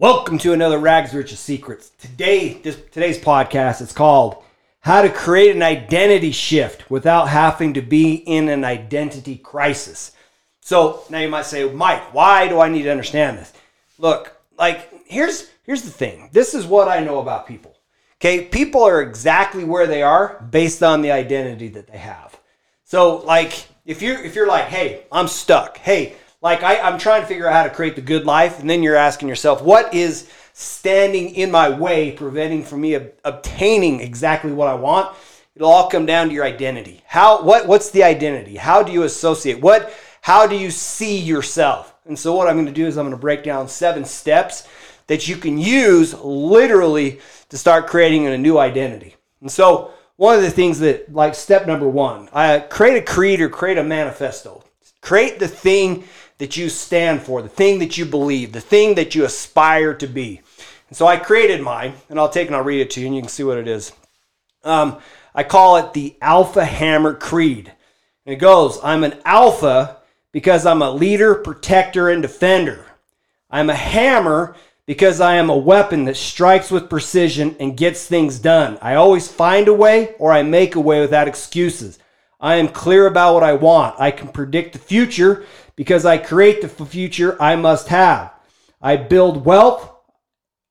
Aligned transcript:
Welcome 0.00 0.38
to 0.38 0.52
another 0.52 0.78
Rags 0.78 1.12
Riches 1.12 1.40
Secrets. 1.40 1.90
Today, 1.98 2.52
this, 2.62 2.80
today's 2.92 3.18
podcast 3.18 3.80
is 3.82 3.92
called 3.92 4.44
How 4.78 5.02
to 5.02 5.08
Create 5.08 5.56
an 5.56 5.62
Identity 5.64 6.30
Shift 6.30 6.88
Without 6.88 7.24
Having 7.24 7.74
to 7.74 7.82
Be 7.82 8.14
in 8.14 8.48
an 8.48 8.64
Identity 8.64 9.36
Crisis. 9.36 10.12
So 10.60 11.02
now 11.10 11.18
you 11.18 11.28
might 11.28 11.46
say, 11.46 11.68
Mike, 11.68 12.14
why 12.14 12.46
do 12.46 12.60
I 12.60 12.68
need 12.68 12.84
to 12.84 12.92
understand 12.92 13.38
this? 13.38 13.52
Look, 13.98 14.40
like 14.56 14.88
here's 15.04 15.50
here's 15.64 15.82
the 15.82 15.90
thing. 15.90 16.30
This 16.32 16.54
is 16.54 16.64
what 16.64 16.86
I 16.86 17.00
know 17.00 17.18
about 17.18 17.48
people. 17.48 17.76
Okay, 18.20 18.44
people 18.44 18.84
are 18.84 19.02
exactly 19.02 19.64
where 19.64 19.88
they 19.88 20.02
are 20.02 20.46
based 20.52 20.84
on 20.84 21.02
the 21.02 21.10
identity 21.10 21.70
that 21.70 21.88
they 21.88 21.98
have. 21.98 22.38
So 22.84 23.16
like 23.16 23.66
if 23.84 24.00
you're 24.00 24.24
if 24.24 24.36
you're 24.36 24.46
like, 24.46 24.66
hey, 24.66 25.06
I'm 25.10 25.26
stuck. 25.26 25.76
Hey, 25.78 26.14
like 26.40 26.62
I, 26.62 26.78
I'm 26.78 26.98
trying 26.98 27.22
to 27.22 27.26
figure 27.26 27.48
out 27.48 27.54
how 27.54 27.64
to 27.64 27.70
create 27.70 27.96
the 27.96 28.02
good 28.02 28.24
life, 28.24 28.60
and 28.60 28.68
then 28.68 28.82
you're 28.82 28.96
asking 28.96 29.28
yourself, 29.28 29.62
what 29.62 29.92
is 29.92 30.30
standing 30.52 31.34
in 31.34 31.50
my 31.50 31.68
way, 31.68 32.12
preventing 32.12 32.64
from 32.64 32.80
me 32.80 32.96
ob- 32.96 33.12
obtaining 33.24 34.00
exactly 34.00 34.52
what 34.52 34.68
I 34.68 34.74
want? 34.74 35.16
It'll 35.54 35.70
all 35.70 35.90
come 35.90 36.06
down 36.06 36.28
to 36.28 36.34
your 36.34 36.44
identity. 36.44 37.02
How 37.06 37.42
what 37.42 37.66
what's 37.66 37.90
the 37.90 38.04
identity? 38.04 38.56
How 38.56 38.82
do 38.82 38.92
you 38.92 39.02
associate? 39.02 39.60
What 39.60 39.92
how 40.20 40.46
do 40.46 40.56
you 40.56 40.70
see 40.70 41.18
yourself? 41.18 41.94
And 42.04 42.18
so 42.18 42.34
what 42.34 42.48
I'm 42.48 42.54
going 42.54 42.66
to 42.66 42.72
do 42.72 42.86
is 42.86 42.96
I'm 42.96 43.04
going 43.06 43.16
to 43.16 43.20
break 43.20 43.42
down 43.42 43.68
seven 43.68 44.04
steps 44.04 44.68
that 45.08 45.26
you 45.26 45.36
can 45.36 45.58
use 45.58 46.14
literally 46.14 47.20
to 47.48 47.58
start 47.58 47.86
creating 47.86 48.26
a 48.26 48.38
new 48.38 48.58
identity. 48.58 49.16
And 49.40 49.50
so 49.50 49.92
one 50.16 50.36
of 50.36 50.42
the 50.42 50.50
things 50.50 50.78
that 50.80 51.12
like 51.12 51.34
step 51.34 51.66
number 51.66 51.88
one, 51.88 52.28
I 52.32 52.60
create 52.60 52.96
a 52.96 53.02
creed 53.02 53.40
or 53.40 53.48
create 53.48 53.78
a 53.78 53.84
manifesto. 53.84 54.62
Create 55.00 55.38
the 55.38 55.48
thing 55.48 56.04
that 56.38 56.56
you 56.56 56.68
stand 56.68 57.22
for, 57.22 57.42
the 57.42 57.48
thing 57.48 57.80
that 57.80 57.98
you 57.98 58.04
believe, 58.04 58.52
the 58.52 58.60
thing 58.60 58.94
that 58.94 59.14
you 59.14 59.24
aspire 59.24 59.94
to 59.94 60.06
be. 60.06 60.40
And 60.88 60.96
so 60.96 61.06
I 61.06 61.16
created 61.16 61.60
mine, 61.60 61.94
and 62.08 62.18
I'll 62.18 62.28
take 62.28 62.46
and 62.46 62.56
I'll 62.56 62.64
read 62.64 62.80
it 62.80 62.90
to 62.92 63.00
you, 63.00 63.06
and 63.06 63.16
you 63.16 63.22
can 63.22 63.28
see 63.28 63.44
what 63.44 63.58
it 63.58 63.68
is. 63.68 63.92
Um, 64.64 64.98
I 65.34 65.44
call 65.44 65.76
it 65.76 65.92
the 65.92 66.16
Alpha 66.20 66.64
Hammer 66.64 67.14
Creed. 67.14 67.72
And 68.24 68.34
it 68.34 68.38
goes 68.38 68.78
I'm 68.82 69.04
an 69.04 69.18
alpha 69.24 69.98
because 70.32 70.66
I'm 70.66 70.82
a 70.82 70.90
leader, 70.90 71.34
protector, 71.34 72.08
and 72.08 72.22
defender. 72.22 72.84
I'm 73.50 73.70
a 73.70 73.74
hammer 73.74 74.54
because 74.84 75.20
I 75.20 75.34
am 75.34 75.48
a 75.48 75.56
weapon 75.56 76.04
that 76.04 76.16
strikes 76.16 76.70
with 76.70 76.90
precision 76.90 77.56
and 77.60 77.76
gets 77.76 78.06
things 78.06 78.38
done. 78.38 78.78
I 78.82 78.94
always 78.94 79.28
find 79.28 79.68
a 79.68 79.74
way 79.74 80.14
or 80.18 80.32
I 80.32 80.42
make 80.42 80.74
a 80.74 80.80
way 80.80 81.00
without 81.00 81.28
excuses. 81.28 81.98
I 82.40 82.56
am 82.56 82.68
clear 82.68 83.06
about 83.06 83.34
what 83.34 83.42
I 83.42 83.54
want. 83.54 83.98
I 83.98 84.10
can 84.10 84.28
predict 84.28 84.74
the 84.74 84.78
future 84.78 85.44
because 85.78 86.04
I 86.04 86.18
create 86.18 86.60
the 86.60 86.68
future 86.68 87.40
I 87.40 87.54
must 87.54 87.86
have. 87.86 88.32
I 88.82 88.96
build 88.96 89.44
wealth. 89.44 89.88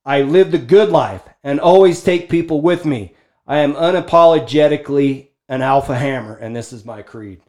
I 0.04 0.24
live 0.24 0.52
the 0.52 0.58
good 0.58 0.90
life 0.90 1.22
and 1.46 1.62
always 1.62 2.04
take 2.04 2.28
people 2.28 2.60
with 2.60 2.84
me. 2.84 3.16
I 3.48 3.60
am 3.60 3.74
unapologetically 3.74 5.30
an 5.48 5.62
alpha 5.62 5.96
hammer, 5.96 6.36
and 6.36 6.54
this 6.54 6.74
is 6.74 6.84
my 6.84 7.04
creed. 7.04 7.40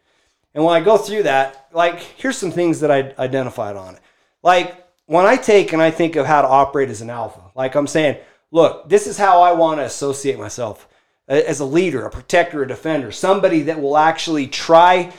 And 0.54 0.62
when 0.62 0.80
I 0.80 0.84
go 0.84 0.96
through 0.96 1.24
that, 1.24 1.66
like, 1.72 1.98
here's 1.98 2.38
some 2.38 2.52
things 2.52 2.78
that 2.78 2.92
I 2.92 3.12
identified 3.18 3.74
on 3.74 3.96
it. 3.96 4.02
Like, 4.44 4.86
when 5.06 5.26
I 5.26 5.34
take 5.34 5.72
and 5.72 5.82
I 5.82 5.90
think 5.90 6.14
of 6.14 6.26
how 6.26 6.42
to 6.42 6.48
operate 6.48 6.90
as 6.90 7.00
an 7.00 7.10
alpha, 7.10 7.42
like 7.56 7.74
I'm 7.74 7.88
saying, 7.88 8.18
look, 8.52 8.88
this 8.88 9.08
is 9.08 9.18
how 9.18 9.42
I 9.42 9.50
want 9.50 9.80
to 9.80 9.84
associate 9.84 10.38
myself 10.38 10.86
as 11.26 11.58
a 11.58 11.64
leader, 11.64 12.06
a 12.06 12.10
protector, 12.10 12.62
a 12.62 12.68
defender, 12.68 13.10
somebody 13.10 13.62
that 13.62 13.80
will 13.80 13.98
actually 13.98 14.46
try, 14.46 15.12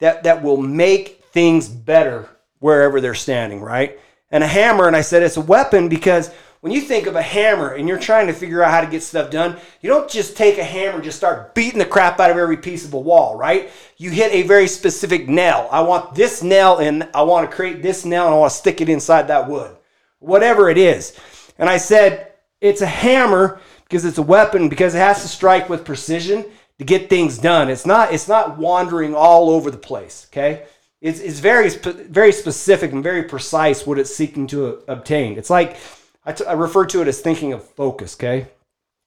that, 0.00 0.24
that 0.24 0.42
will 0.42 0.58
make 0.58 1.15
things 1.36 1.68
better 1.68 2.26
wherever 2.60 2.98
they're 2.98 3.14
standing, 3.14 3.60
right? 3.60 4.00
And 4.30 4.42
a 4.42 4.46
hammer, 4.46 4.86
and 4.86 4.96
I 4.96 5.02
said 5.02 5.22
it's 5.22 5.36
a 5.36 5.42
weapon 5.42 5.90
because 5.90 6.30
when 6.60 6.72
you 6.72 6.80
think 6.80 7.06
of 7.06 7.14
a 7.14 7.20
hammer 7.20 7.74
and 7.74 7.86
you're 7.86 7.98
trying 7.98 8.26
to 8.28 8.32
figure 8.32 8.62
out 8.62 8.70
how 8.70 8.80
to 8.80 8.86
get 8.86 9.02
stuff 9.02 9.30
done, 9.30 9.58
you 9.82 9.90
don't 9.90 10.08
just 10.08 10.34
take 10.34 10.56
a 10.56 10.64
hammer 10.64 10.94
and 10.94 11.04
just 11.04 11.18
start 11.18 11.54
beating 11.54 11.78
the 11.78 11.84
crap 11.84 12.18
out 12.20 12.30
of 12.30 12.38
every 12.38 12.56
piece 12.56 12.86
of 12.86 12.94
a 12.94 12.98
wall, 12.98 13.36
right? 13.36 13.70
You 13.98 14.08
hit 14.08 14.32
a 14.32 14.48
very 14.48 14.66
specific 14.66 15.28
nail. 15.28 15.68
I 15.70 15.82
want 15.82 16.14
this 16.14 16.42
nail 16.42 16.78
and 16.78 17.06
I 17.12 17.20
want 17.20 17.50
to 17.50 17.54
create 17.54 17.82
this 17.82 18.06
nail 18.06 18.24
and 18.24 18.34
I 18.34 18.38
want 18.38 18.52
to 18.52 18.58
stick 18.58 18.80
it 18.80 18.88
inside 18.88 19.28
that 19.28 19.46
wood. 19.46 19.76
Whatever 20.20 20.70
it 20.70 20.78
is. 20.78 21.20
And 21.58 21.68
I 21.68 21.76
said 21.76 22.32
it's 22.62 22.80
a 22.80 22.86
hammer 22.86 23.60
because 23.84 24.06
it's 24.06 24.16
a 24.16 24.22
weapon 24.22 24.70
because 24.70 24.94
it 24.94 25.00
has 25.00 25.20
to 25.20 25.28
strike 25.28 25.68
with 25.68 25.84
precision 25.84 26.46
to 26.78 26.84
get 26.86 27.10
things 27.10 27.36
done. 27.36 27.68
It's 27.68 27.84
not 27.84 28.14
it's 28.14 28.26
not 28.26 28.56
wandering 28.56 29.14
all 29.14 29.50
over 29.50 29.70
the 29.70 29.76
place, 29.76 30.28
okay? 30.30 30.64
It's, 31.06 31.20
it's 31.20 31.38
very 31.38 31.68
very 31.70 32.32
specific 32.32 32.90
and 32.90 33.00
very 33.00 33.22
precise 33.22 33.86
what 33.86 33.98
it's 33.98 34.14
seeking 34.14 34.48
to 34.48 34.82
obtain. 34.88 35.38
It's 35.38 35.50
like 35.50 35.76
I, 36.24 36.32
t- 36.32 36.44
I 36.44 36.54
refer 36.54 36.84
to 36.86 37.02
it 37.02 37.06
as 37.06 37.20
thinking 37.20 37.52
of 37.52 37.62
focus, 37.64 38.16
okay? 38.16 38.48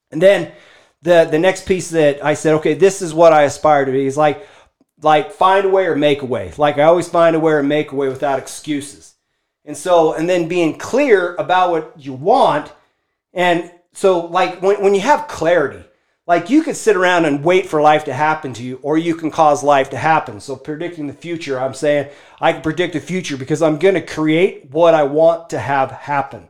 And 0.10 0.22
then 0.22 0.54
the 1.02 1.28
the 1.30 1.40
next 1.40 1.66
piece 1.66 1.90
that 1.90 2.24
I 2.24 2.36
said, 2.36 2.56
okay, 2.56 2.74
this 2.74 3.02
is 3.02 3.14
what 3.14 3.34
I 3.34 3.44
aspire 3.44 3.84
to 3.84 3.92
be 3.92 4.06
is 4.06 4.16
like 4.16 4.48
like 5.02 5.34
find 5.34 5.66
a 5.66 5.70
way 5.70 5.88
or 5.88 5.96
make 5.98 6.22
a 6.22 6.26
way. 6.26 6.54
Like 6.58 6.78
I 6.78 6.84
always 6.84 7.10
find 7.10 7.36
a 7.36 7.40
way 7.40 7.52
or 7.52 7.64
make 7.64 7.92
a 7.92 7.96
way 7.96 8.08
without 8.08 8.40
excuses. 8.40 9.16
And 9.66 9.76
so 9.76 10.14
and 10.14 10.30
then 10.30 10.48
being 10.48 10.78
clear 10.78 11.36
about 11.36 11.72
what 11.72 11.94
you 11.98 12.14
want 12.14 12.72
and 13.34 13.72
so 13.92 14.26
like 14.28 14.62
when, 14.62 14.82
when 14.82 14.96
you 14.96 15.02
have 15.02 15.28
clarity, 15.28 15.84
like 16.30 16.52
you 16.52 16.62
could 16.62 16.78
sit 16.78 16.96
around 16.96 17.26
and 17.26 17.44
wait 17.44 17.68
for 17.68 17.82
life 17.82 18.06
to 18.06 18.14
happen 18.14 18.54
to 18.54 18.62
you 18.62 18.80
or 18.84 19.00
you 19.00 19.16
can 19.16 19.32
cause 19.32 19.64
life 19.64 19.90
to 19.90 19.98
happen. 19.98 20.40
So 20.40 20.56
predicting 20.56 21.08
the 21.08 21.14
future, 21.14 21.60
I'm 21.60 21.74
saying 21.74 22.12
I 22.40 22.54
can 22.54 22.62
predict 22.62 22.94
the 22.94 23.00
future 23.00 23.36
because 23.36 23.64
I'm 23.64 23.80
going 23.80 23.96
to 23.96 24.02
create 24.02 24.70
what 24.70 24.94
I 24.94 25.02
want 25.02 25.50
to 25.50 25.60
have 25.60 25.90
happen. 25.90 26.48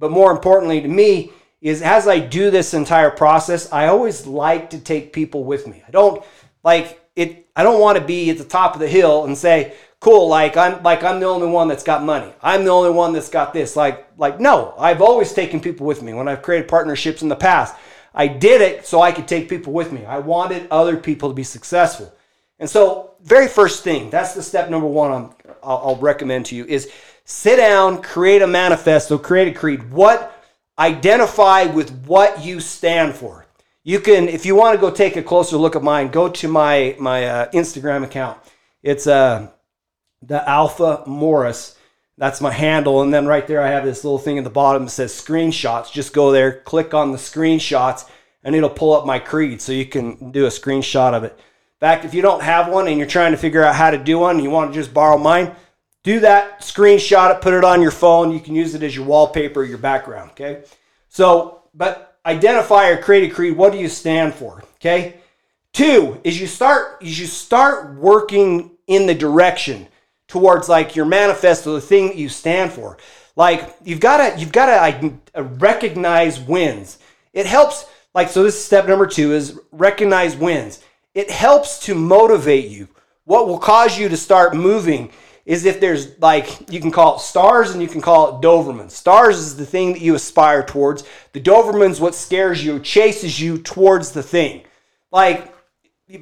But 0.00 0.10
more 0.10 0.32
importantly 0.32 0.80
to 0.80 0.88
me 0.88 1.30
is 1.60 1.82
as 1.82 2.08
I 2.08 2.18
do 2.18 2.50
this 2.50 2.74
entire 2.74 3.10
process, 3.10 3.72
I 3.72 3.86
always 3.86 4.26
like 4.26 4.70
to 4.70 4.80
take 4.80 5.12
people 5.12 5.44
with 5.44 5.68
me. 5.68 5.84
I 5.86 5.92
don't 5.92 6.24
like 6.64 7.00
it 7.14 7.46
I 7.54 7.62
don't 7.62 7.80
want 7.80 7.98
to 7.98 8.04
be 8.04 8.28
at 8.28 8.38
the 8.38 8.44
top 8.44 8.74
of 8.74 8.80
the 8.80 8.88
hill 8.88 9.24
and 9.26 9.38
say, 9.38 9.74
"Cool, 10.00 10.26
like 10.26 10.56
I'm 10.56 10.82
like 10.82 11.04
I'm 11.04 11.20
the 11.20 11.26
only 11.26 11.46
one 11.46 11.68
that's 11.68 11.84
got 11.84 12.02
money. 12.02 12.32
I'm 12.42 12.64
the 12.64 12.70
only 12.70 12.90
one 12.90 13.12
that's 13.12 13.28
got 13.28 13.52
this." 13.52 13.76
Like 13.76 14.04
like 14.18 14.40
no, 14.40 14.74
I've 14.76 15.00
always 15.00 15.32
taken 15.32 15.60
people 15.60 15.86
with 15.86 16.02
me 16.02 16.12
when 16.12 16.26
I've 16.26 16.42
created 16.42 16.66
partnerships 16.66 17.22
in 17.22 17.28
the 17.28 17.36
past. 17.36 17.76
I 18.14 18.26
did 18.26 18.60
it 18.60 18.86
so 18.86 19.00
I 19.00 19.12
could 19.12 19.28
take 19.28 19.48
people 19.48 19.72
with 19.72 19.92
me. 19.92 20.04
I 20.04 20.18
wanted 20.18 20.68
other 20.70 20.96
people 20.96 21.28
to 21.28 21.34
be 21.34 21.44
successful. 21.44 22.12
And 22.58 22.68
so, 22.68 23.14
very 23.22 23.48
first 23.48 23.82
thing, 23.84 24.10
that's 24.10 24.34
the 24.34 24.42
step 24.42 24.70
number 24.70 24.86
one 24.86 25.10
I'm, 25.10 25.30
I'll, 25.62 25.96
recommend 25.96 26.46
to 26.46 26.56
you 26.56 26.64
is 26.64 26.90
sit 27.24 27.56
down, 27.56 28.02
create 28.02 28.42
a 28.42 28.46
manifesto, 28.46 29.18
create 29.18 29.48
a 29.48 29.58
creed. 29.58 29.90
What 29.90 30.32
identify 30.78 31.64
with 31.64 31.90
what 32.06 32.44
you 32.44 32.60
stand 32.60 33.14
for. 33.14 33.46
You 33.84 34.00
can, 34.00 34.28
if 34.28 34.46
you 34.46 34.54
want 34.54 34.74
to 34.74 34.80
go 34.80 34.90
take 34.90 35.16
a 35.16 35.22
closer 35.22 35.56
look 35.56 35.76
at 35.76 35.82
mine, 35.82 36.08
go 36.08 36.28
to 36.28 36.48
my 36.48 36.96
my 36.98 37.26
uh, 37.26 37.50
Instagram 37.50 38.04
account. 38.04 38.38
It's 38.82 39.06
uh, 39.06 39.48
the 40.22 40.48
Alpha 40.48 41.02
Morris. 41.06 41.76
That's 42.18 42.40
my 42.40 42.52
handle, 42.52 43.02
and 43.02 43.12
then 43.12 43.26
right 43.26 43.46
there 43.46 43.62
I 43.62 43.70
have 43.70 43.84
this 43.84 44.04
little 44.04 44.18
thing 44.18 44.38
at 44.38 44.44
the 44.44 44.50
bottom 44.50 44.84
that 44.84 44.90
says 44.90 45.12
screenshots. 45.12 45.90
Just 45.90 46.12
go 46.12 46.30
there, 46.30 46.60
click 46.60 46.94
on 46.94 47.10
the 47.10 47.18
screenshots, 47.18 48.08
and 48.44 48.54
it'll 48.54 48.70
pull 48.70 48.92
up 48.92 49.06
my 49.06 49.18
creed, 49.18 49.62
so 49.62 49.72
you 49.72 49.86
can 49.86 50.30
do 50.30 50.44
a 50.44 50.50
screenshot 50.50 51.14
of 51.14 51.24
it. 51.24 51.32
In 51.32 51.80
fact, 51.80 52.04
if 52.04 52.14
you 52.14 52.22
don't 52.22 52.42
have 52.42 52.68
one 52.68 52.86
and 52.86 52.98
you're 52.98 53.06
trying 53.06 53.32
to 53.32 53.38
figure 53.38 53.64
out 53.64 53.74
how 53.74 53.90
to 53.90 53.98
do 53.98 54.18
one, 54.18 54.36
and 54.36 54.44
you 54.44 54.50
want 54.50 54.72
to 54.72 54.78
just 54.78 54.94
borrow 54.94 55.18
mine, 55.18 55.56
do 56.02 56.20
that, 56.20 56.60
screenshot 56.60 57.34
it, 57.34 57.40
put 57.40 57.54
it 57.54 57.64
on 57.64 57.80
your 57.80 57.90
phone. 57.90 58.32
You 58.32 58.40
can 58.40 58.54
use 58.54 58.74
it 58.74 58.82
as 58.82 58.94
your 58.94 59.04
wallpaper, 59.04 59.64
your 59.64 59.78
background. 59.78 60.32
Okay. 60.32 60.64
So, 61.08 61.62
but 61.74 62.18
identify 62.26 62.88
or 62.88 63.00
create 63.00 63.30
a 63.30 63.34
creed. 63.34 63.56
What 63.56 63.72
do 63.72 63.78
you 63.78 63.88
stand 63.88 64.34
for? 64.34 64.62
Okay. 64.76 65.16
Two 65.72 66.20
is 66.22 66.40
you 66.40 66.46
start 66.46 67.02
is 67.02 67.18
you 67.18 67.26
start 67.26 67.94
working 67.94 68.72
in 68.86 69.06
the 69.06 69.14
direction 69.14 69.88
towards 70.32 70.66
like 70.66 70.96
your 70.96 71.04
manifesto, 71.04 71.74
the 71.74 71.80
thing 71.80 72.06
that 72.06 72.16
you 72.16 72.30
stand 72.30 72.72
for. 72.72 72.96
Like 73.36 73.76
you've 73.84 74.00
got 74.00 74.16
to 74.16 74.40
you've 74.40 74.50
got 74.50 74.66
to 74.66 75.12
uh, 75.36 75.42
recognize 75.42 76.40
wins. 76.40 76.98
It 77.34 77.44
helps. 77.44 77.86
Like 78.14 78.30
so, 78.30 78.42
this 78.42 78.56
is 78.56 78.64
step 78.64 78.86
number 78.86 79.06
two 79.06 79.32
is 79.32 79.58
recognize 79.72 80.34
wins. 80.34 80.82
It 81.14 81.30
helps 81.30 81.80
to 81.80 81.94
motivate 81.94 82.68
you. 82.68 82.88
What 83.24 83.46
will 83.46 83.58
cause 83.58 83.98
you 83.98 84.08
to 84.08 84.16
start 84.16 84.54
moving 84.54 85.10
is 85.44 85.66
if 85.66 85.80
there's 85.80 86.18
like 86.18 86.70
you 86.70 86.80
can 86.80 86.90
call 86.90 87.16
it 87.16 87.20
stars 87.20 87.72
and 87.72 87.82
you 87.82 87.88
can 87.88 88.00
call 88.00 88.28
it 88.28 88.42
Doberman. 88.42 88.90
Stars 88.90 89.38
is 89.38 89.56
the 89.56 89.66
thing 89.66 89.92
that 89.92 90.00
you 90.00 90.14
aspire 90.14 90.62
towards. 90.62 91.04
The 91.34 91.40
Doberman's 91.40 92.00
what 92.00 92.14
scares 92.14 92.64
you, 92.64 92.80
chases 92.80 93.38
you 93.38 93.58
towards 93.58 94.12
the 94.12 94.22
thing. 94.22 94.62
Like 95.10 95.54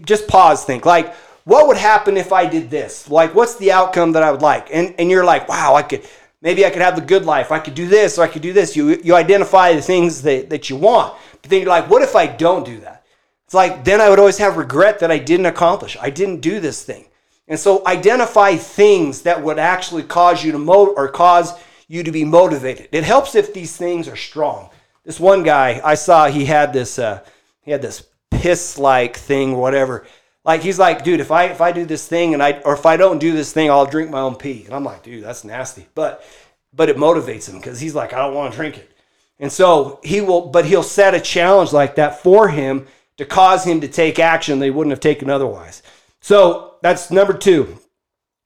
just 0.04 0.26
pause, 0.26 0.64
think 0.64 0.84
like 0.84 1.14
what 1.50 1.66
would 1.66 1.76
happen 1.76 2.16
if 2.16 2.32
I 2.32 2.46
did 2.46 2.70
this? 2.70 3.10
Like 3.10 3.34
what's 3.34 3.56
the 3.56 3.72
outcome 3.72 4.12
that 4.12 4.22
I 4.22 4.30
would 4.30 4.40
like? 4.40 4.68
And 4.72 4.94
and 5.00 5.10
you're 5.10 5.24
like, 5.24 5.48
wow, 5.48 5.74
I 5.74 5.82
could 5.82 6.06
maybe 6.40 6.64
I 6.64 6.70
could 6.70 6.80
have 6.80 6.94
the 6.94 7.02
good 7.02 7.24
life. 7.24 7.50
I 7.50 7.58
could 7.58 7.74
do 7.74 7.88
this 7.88 8.18
or 8.18 8.22
I 8.22 8.28
could 8.28 8.42
do 8.42 8.52
this. 8.52 8.76
You 8.76 9.00
you 9.02 9.16
identify 9.16 9.74
the 9.74 9.82
things 9.82 10.22
that, 10.22 10.48
that 10.50 10.70
you 10.70 10.76
want. 10.76 11.16
But 11.42 11.50
then 11.50 11.60
you're 11.60 11.68
like, 11.68 11.90
what 11.90 12.02
if 12.02 12.14
I 12.14 12.28
don't 12.28 12.64
do 12.64 12.78
that? 12.80 13.04
It's 13.46 13.54
like 13.54 13.82
then 13.82 14.00
I 14.00 14.08
would 14.08 14.20
always 14.20 14.38
have 14.38 14.56
regret 14.56 15.00
that 15.00 15.10
I 15.10 15.18
didn't 15.18 15.46
accomplish. 15.46 15.96
I 16.00 16.08
didn't 16.10 16.40
do 16.40 16.60
this 16.60 16.84
thing. 16.84 17.06
And 17.48 17.58
so 17.58 17.84
identify 17.84 18.54
things 18.54 19.22
that 19.22 19.42
would 19.42 19.58
actually 19.58 20.04
cause 20.04 20.44
you 20.44 20.52
to 20.52 20.58
motivate 20.58 20.98
or 20.98 21.08
cause 21.08 21.52
you 21.88 22.04
to 22.04 22.12
be 22.12 22.24
motivated. 22.24 22.90
It 22.92 23.02
helps 23.02 23.34
if 23.34 23.52
these 23.52 23.76
things 23.76 24.06
are 24.06 24.14
strong. 24.14 24.70
This 25.04 25.18
one 25.18 25.42
guy 25.42 25.80
I 25.82 25.96
saw, 25.96 26.28
he 26.28 26.44
had 26.44 26.72
this, 26.72 27.00
uh, 27.00 27.24
he 27.62 27.72
had 27.72 27.82
this 27.82 28.06
piss 28.30 28.78
like 28.78 29.16
thing, 29.16 29.56
whatever. 29.56 30.06
Like 30.44 30.62
he's 30.62 30.78
like, 30.78 31.04
dude, 31.04 31.20
if 31.20 31.30
I 31.30 31.44
if 31.44 31.60
I 31.60 31.72
do 31.72 31.84
this 31.84 32.06
thing 32.08 32.34
and 32.34 32.42
I 32.42 32.60
or 32.64 32.74
if 32.74 32.86
I 32.86 32.96
don't 32.96 33.18
do 33.18 33.32
this 33.32 33.52
thing, 33.52 33.70
I'll 33.70 33.86
drink 33.86 34.10
my 34.10 34.20
own 34.20 34.36
pee. 34.36 34.64
And 34.64 34.74
I'm 34.74 34.84
like, 34.84 35.02
dude, 35.02 35.24
that's 35.24 35.44
nasty. 35.44 35.86
But 35.94 36.24
but 36.72 36.88
it 36.88 36.96
motivates 36.96 37.48
him 37.48 37.56
because 37.56 37.80
he's 37.80 37.94
like, 37.94 38.12
I 38.12 38.18
don't 38.18 38.34
want 38.34 38.52
to 38.52 38.56
drink 38.56 38.78
it. 38.78 38.90
And 39.38 39.50
so 39.50 40.00
he 40.02 40.20
will, 40.20 40.42
but 40.48 40.66
he'll 40.66 40.82
set 40.82 41.14
a 41.14 41.20
challenge 41.20 41.72
like 41.72 41.96
that 41.96 42.22
for 42.22 42.48
him 42.48 42.86
to 43.16 43.24
cause 43.24 43.64
him 43.64 43.80
to 43.80 43.88
take 43.88 44.18
action 44.18 44.58
they 44.58 44.70
wouldn't 44.70 44.92
have 44.92 45.00
taken 45.00 45.28
otherwise. 45.28 45.82
So 46.20 46.76
that's 46.82 47.10
number 47.10 47.32
two. 47.32 47.78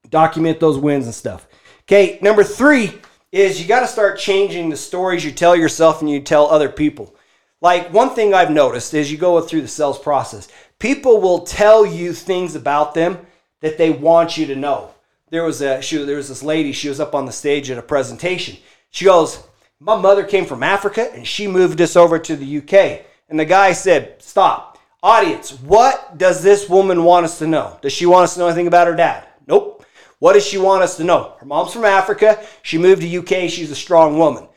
Document 0.08 0.60
those 0.60 0.78
wins 0.78 1.06
and 1.06 1.14
stuff. 1.14 1.46
Okay, 1.82 2.18
number 2.22 2.44
three 2.44 2.92
is 3.32 3.60
you 3.60 3.66
got 3.66 3.80
to 3.80 3.86
start 3.86 4.18
changing 4.18 4.70
the 4.70 4.76
stories 4.76 5.24
you 5.24 5.32
tell 5.32 5.56
yourself 5.56 6.00
and 6.00 6.08
you 6.08 6.20
tell 6.20 6.46
other 6.46 6.68
people. 6.68 7.14
Like 7.60 7.92
one 7.92 8.10
thing 8.10 8.32
I've 8.32 8.50
noticed 8.50 8.94
is 8.94 9.10
you 9.10 9.18
go 9.18 9.40
through 9.40 9.62
the 9.62 9.68
sales 9.68 9.98
process, 9.98 10.48
people 10.78 11.20
will 11.20 11.40
tell 11.40 11.84
you 11.86 12.12
things 12.12 12.54
about 12.54 12.94
them 12.94 13.26
that 13.60 13.78
they 13.78 13.90
want 13.90 14.36
you 14.36 14.46
to 14.46 14.56
know. 14.56 14.90
There 15.30 15.44
was 15.44 15.60
a 15.60 15.80
she, 15.82 15.96
there 16.04 16.16
was 16.16 16.28
this 16.28 16.42
lady, 16.42 16.72
she 16.72 16.88
was 16.88 17.00
up 17.00 17.14
on 17.14 17.26
the 17.26 17.32
stage 17.32 17.70
at 17.70 17.78
a 17.78 17.82
presentation. 17.82 18.56
She 18.90 19.04
goes, 19.04 19.42
"My 19.80 19.96
mother 19.96 20.24
came 20.24 20.46
from 20.46 20.62
Africa 20.62 21.10
and 21.12 21.26
she 21.26 21.46
moved 21.46 21.80
us 21.80 21.96
over 21.96 22.18
to 22.18 22.36
the 22.36 22.58
UK." 22.58 23.06
And 23.28 23.40
the 23.40 23.44
guy 23.44 23.72
said, 23.72 24.22
Stop. 24.22 24.78
Audience, 25.02 25.52
what 25.52 26.16
does 26.16 26.42
this 26.42 26.68
woman 26.68 27.04
want 27.04 27.24
us 27.24 27.38
to 27.38 27.46
know? 27.46 27.78
Does 27.82 27.92
she 27.92 28.06
want 28.06 28.24
us 28.24 28.34
to 28.34 28.40
know 28.40 28.46
anything 28.46 28.66
about 28.66 28.86
her 28.86 28.94
dad? 28.94 29.26
Nope. 29.46 29.84
What 30.18 30.32
does 30.32 30.46
she 30.46 30.56
want 30.56 30.82
us 30.82 30.96
to 30.96 31.04
know? 31.04 31.34
Her 31.38 31.46
mom's 31.46 31.72
from 31.72 31.84
Africa. 31.84 32.42
She 32.62 32.78
moved 32.78 33.02
to 33.02 33.18
UK. 33.18 33.50
She's 33.50 33.70
a 33.70 33.76
strong 33.76 34.18
woman. 34.18 34.48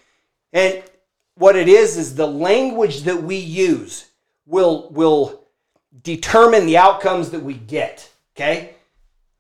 And 0.54 0.84
what 1.36 1.56
it 1.56 1.68
is 1.68 1.98
is 1.98 2.16
the 2.16 2.28
language 2.28 3.02
that 3.02 3.22
we 3.24 3.36
use 3.36 4.06
will 4.46 4.90
will 4.92 5.47
determine 6.04 6.66
the 6.66 6.78
outcomes 6.78 7.32
that 7.32 7.42
we 7.42 7.54
get. 7.54 8.10
Okay? 8.36 8.76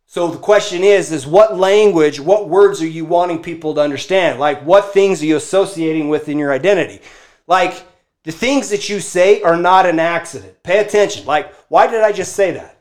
So 0.05 0.29
the 0.29 0.37
question 0.37 0.83
is 0.83 1.11
is 1.11 1.27
what 1.27 1.57
language, 1.57 2.19
what 2.19 2.49
words 2.49 2.81
are 2.81 2.87
you 2.87 3.05
wanting 3.05 3.43
people 3.43 3.75
to 3.75 3.81
understand? 3.81 4.39
Like 4.39 4.61
what 4.65 4.93
things 4.93 5.21
are 5.21 5.25
you 5.25 5.35
associating 5.35 6.09
with 6.09 6.29
in 6.29 6.39
your 6.39 6.51
identity? 6.51 7.01
Like 7.45 7.85
the 8.23 8.31
things 8.31 8.69
that 8.69 8.89
you 8.89 8.99
say 8.99 9.41
are 9.41 9.55
not 9.55 9.85
an 9.85 9.99
accident. 9.99 10.61
Pay 10.63 10.79
attention. 10.79 11.25
Like, 11.25 11.53
why 11.69 11.87
did 11.87 12.03
I 12.03 12.11
just 12.11 12.33
say 12.33 12.51
that? 12.51 12.77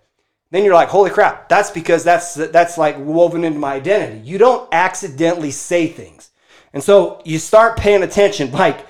Then 0.51 0.65
you're 0.65 0.75
like, 0.75 0.89
holy 0.89 1.11
crap, 1.11 1.49
that's 1.49 1.71
because 1.71 2.03
that's 2.03 2.35
that's 2.35 2.79
like 2.79 2.97
woven 2.99 3.45
into 3.45 3.59
my 3.59 3.75
identity. 3.75 4.21
You 4.27 4.39
don't 4.39 4.69
accidentally 4.73 5.51
say 5.51 5.87
things. 5.87 6.31
And 6.73 6.83
so 6.83 7.21
you 7.25 7.39
start 7.39 7.79
paying 7.79 8.03
attention, 8.03 8.51
like, 8.53 8.87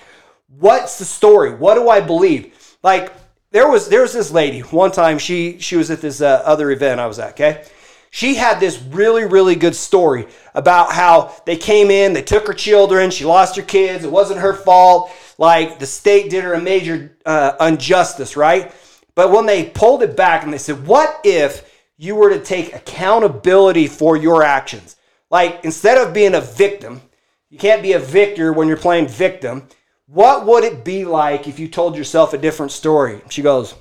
what's 0.48 0.98
the 0.98 1.04
story? 1.04 1.54
What 1.54 1.74
do 1.74 1.88
I 1.88 2.00
believe? 2.00 2.76
Like, 2.82 3.12
there 3.50 3.68
was 3.68 3.88
there 3.88 4.02
was 4.02 4.12
this 4.12 4.30
lady 4.30 4.60
one 4.60 4.92
time 4.92 5.18
she 5.18 5.58
she 5.58 5.76
was 5.76 5.90
at 5.90 6.00
this 6.00 6.20
uh, 6.20 6.42
other 6.44 6.70
event 6.70 7.00
I 7.00 7.06
was 7.06 7.18
at, 7.18 7.30
okay? 7.30 7.64
She 8.10 8.34
had 8.34 8.60
this 8.60 8.80
really, 8.80 9.26
really 9.26 9.56
good 9.56 9.74
story 9.74 10.26
about 10.54 10.92
how 10.92 11.34
they 11.44 11.56
came 11.56 11.90
in, 11.90 12.14
they 12.14 12.22
took 12.22 12.46
her 12.46 12.54
children, 12.54 13.10
she 13.10 13.26
lost 13.26 13.56
her 13.56 13.62
kids, 13.62 14.04
it 14.04 14.10
wasn't 14.10 14.40
her 14.40 14.54
fault 14.54 15.10
like 15.38 15.78
the 15.78 15.86
state 15.86 16.30
did 16.30 16.44
her 16.44 16.54
a 16.54 16.60
major 16.60 17.16
uh, 17.26 17.52
injustice, 17.60 18.36
right? 18.36 18.72
But 19.14 19.32
when 19.32 19.46
they 19.46 19.64
pulled 19.64 20.02
it 20.02 20.16
back 20.16 20.44
and 20.44 20.52
they 20.52 20.58
said, 20.58 20.86
what 20.86 21.20
if 21.24 21.70
you 21.98 22.14
were 22.14 22.30
to 22.30 22.40
take 22.42 22.74
accountability 22.74 23.86
for 23.86 24.16
your 24.16 24.42
actions? 24.42 24.96
Like 25.30 25.60
instead 25.64 25.98
of 25.98 26.14
being 26.14 26.34
a 26.34 26.40
victim, 26.40 27.02
you 27.50 27.58
can't 27.58 27.82
be 27.82 27.92
a 27.92 27.98
victor 27.98 28.52
when 28.52 28.68
you're 28.68 28.76
playing 28.76 29.08
victim. 29.08 29.68
What 30.06 30.46
would 30.46 30.64
it 30.64 30.84
be 30.84 31.04
like 31.04 31.48
if 31.48 31.58
you 31.58 31.68
told 31.68 31.96
yourself 31.96 32.32
a 32.32 32.38
different 32.38 32.72
story? 32.72 33.20
She 33.28 33.42
goes, 33.42 33.74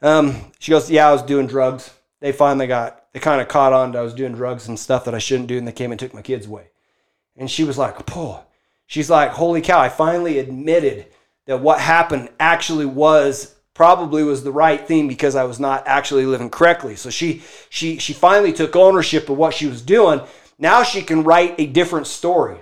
um, 0.00 0.52
she 0.60 0.70
goes, 0.70 0.90
yeah, 0.90 1.08
I 1.08 1.12
was 1.12 1.22
doing 1.22 1.46
drugs. 1.46 1.92
They 2.20 2.32
finally 2.32 2.66
got, 2.66 3.04
they 3.12 3.20
kind 3.20 3.40
of 3.40 3.48
caught 3.48 3.72
on 3.72 3.92
to 3.92 3.98
I 3.98 4.02
was 4.02 4.14
doing 4.14 4.34
drugs 4.34 4.68
and 4.68 4.78
stuff 4.78 5.04
that 5.04 5.14
I 5.14 5.18
shouldn't 5.18 5.48
do, 5.48 5.58
and 5.58 5.66
they 5.66 5.72
came 5.72 5.90
and 5.90 5.98
took 5.98 6.14
my 6.14 6.22
kids 6.22 6.46
away. 6.46 6.68
And 7.36 7.50
she 7.50 7.64
was 7.64 7.78
like, 7.78 8.16
"Oh, 8.16 8.44
she's 8.86 9.10
like, 9.10 9.30
holy 9.30 9.60
cow, 9.60 9.80
I 9.80 9.88
finally 9.88 10.38
admitted 10.38 11.06
that 11.46 11.60
what 11.60 11.80
happened 11.80 12.28
actually 12.38 12.86
was 12.86 13.54
probably 13.74 14.24
was 14.24 14.42
the 14.42 14.52
right 14.52 14.86
thing 14.86 15.06
because 15.06 15.36
I 15.36 15.44
was 15.44 15.60
not 15.60 15.86
actually 15.86 16.26
living 16.26 16.50
correctly. 16.50 16.96
So 16.96 17.10
she 17.10 17.42
she 17.70 17.98
she 17.98 18.12
finally 18.12 18.52
took 18.52 18.74
ownership 18.74 19.28
of 19.28 19.38
what 19.38 19.54
she 19.54 19.66
was 19.66 19.82
doing. 19.82 20.20
Now 20.58 20.82
she 20.82 21.00
can 21.00 21.22
write 21.22 21.54
a 21.58 21.66
different 21.66 22.08
story. 22.08 22.58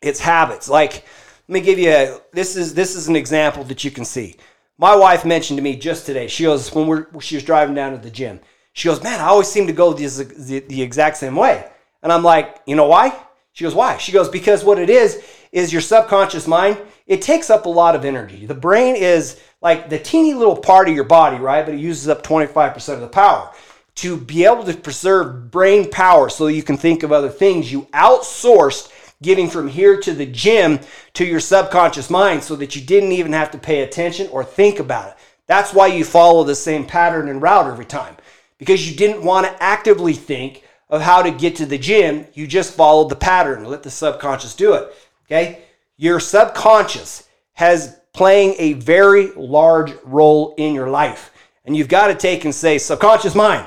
It's 0.00 0.20
habits. 0.20 0.68
Like 0.68 1.04
let 1.50 1.54
me 1.54 1.60
give 1.62 1.80
you 1.80 1.90
a 1.90 2.20
this 2.32 2.54
is 2.54 2.74
this 2.74 2.94
is 2.94 3.08
an 3.08 3.16
example 3.16 3.64
that 3.64 3.82
you 3.82 3.90
can 3.90 4.04
see. 4.04 4.36
My 4.78 4.94
wife 4.94 5.24
mentioned 5.24 5.56
to 5.58 5.62
me 5.62 5.74
just 5.74 6.06
today. 6.06 6.28
She 6.28 6.44
goes 6.44 6.72
when 6.72 6.86
we're 6.86 7.06
she 7.20 7.34
was 7.34 7.42
driving 7.42 7.74
down 7.74 7.90
to 7.90 7.98
the 7.98 8.08
gym. 8.08 8.38
She 8.72 8.86
goes, 8.86 9.02
"Man, 9.02 9.20
I 9.20 9.24
always 9.24 9.48
seem 9.48 9.66
to 9.66 9.72
go 9.72 9.92
the, 9.92 10.06
the, 10.06 10.60
the 10.60 10.80
exact 10.80 11.16
same 11.16 11.34
way." 11.34 11.68
And 12.04 12.12
I'm 12.12 12.22
like, 12.22 12.60
"You 12.66 12.76
know 12.76 12.86
why?" 12.86 13.18
She 13.50 13.64
goes, 13.64 13.74
"Why?" 13.74 13.96
She 13.96 14.12
goes, 14.12 14.28
"Because 14.28 14.62
what 14.62 14.78
it 14.78 14.90
is 14.90 15.24
is 15.50 15.72
your 15.72 15.82
subconscious 15.82 16.46
mind. 16.46 16.78
It 17.08 17.20
takes 17.20 17.50
up 17.50 17.66
a 17.66 17.68
lot 17.68 17.96
of 17.96 18.04
energy. 18.04 18.46
The 18.46 18.54
brain 18.54 18.94
is 18.94 19.40
like 19.60 19.90
the 19.90 19.98
teeny 19.98 20.34
little 20.34 20.56
part 20.56 20.88
of 20.88 20.94
your 20.94 21.02
body, 21.02 21.38
right? 21.38 21.66
But 21.66 21.74
it 21.74 21.80
uses 21.80 22.08
up 22.08 22.22
25% 22.22 22.94
of 22.94 23.00
the 23.00 23.08
power. 23.08 23.50
To 23.96 24.16
be 24.16 24.44
able 24.44 24.62
to 24.62 24.74
preserve 24.74 25.50
brain 25.50 25.90
power 25.90 26.28
so 26.28 26.46
you 26.46 26.62
can 26.62 26.76
think 26.76 27.02
of 27.02 27.10
other 27.10 27.28
things, 27.28 27.72
you 27.72 27.88
outsourced 27.92 28.92
getting 29.22 29.48
from 29.48 29.68
here 29.68 29.98
to 30.00 30.12
the 30.12 30.26
gym 30.26 30.80
to 31.14 31.24
your 31.24 31.40
subconscious 31.40 32.10
mind 32.10 32.42
so 32.42 32.56
that 32.56 32.74
you 32.74 32.82
didn't 32.82 33.12
even 33.12 33.32
have 33.32 33.50
to 33.50 33.58
pay 33.58 33.82
attention 33.82 34.28
or 34.28 34.42
think 34.44 34.78
about 34.78 35.08
it. 35.08 35.16
That's 35.46 35.74
why 35.74 35.88
you 35.88 36.04
follow 36.04 36.44
the 36.44 36.54
same 36.54 36.86
pattern 36.86 37.28
and 37.28 37.42
route 37.42 37.66
every 37.66 37.84
time 37.84 38.16
because 38.58 38.88
you 38.88 38.96
didn't 38.96 39.24
want 39.24 39.46
to 39.46 39.62
actively 39.62 40.12
think 40.12 40.64
of 40.88 41.00
how 41.00 41.22
to 41.22 41.30
get 41.30 41.56
to 41.56 41.66
the 41.66 41.78
gym. 41.78 42.26
You 42.34 42.46
just 42.46 42.74
followed 42.74 43.08
the 43.08 43.16
pattern, 43.16 43.64
let 43.64 43.82
the 43.82 43.90
subconscious 43.90 44.54
do 44.54 44.74
it. 44.74 44.94
Okay? 45.26 45.62
Your 45.96 46.20
subconscious 46.20 47.26
has 47.54 48.00
playing 48.12 48.54
a 48.58 48.74
very 48.74 49.30
large 49.32 49.92
role 50.04 50.54
in 50.56 50.74
your 50.74 50.90
life. 50.90 51.32
And 51.64 51.76
you've 51.76 51.88
got 51.88 52.08
to 52.08 52.14
take 52.14 52.44
and 52.44 52.54
say, 52.54 52.78
subconscious 52.78 53.34
mind, 53.34 53.66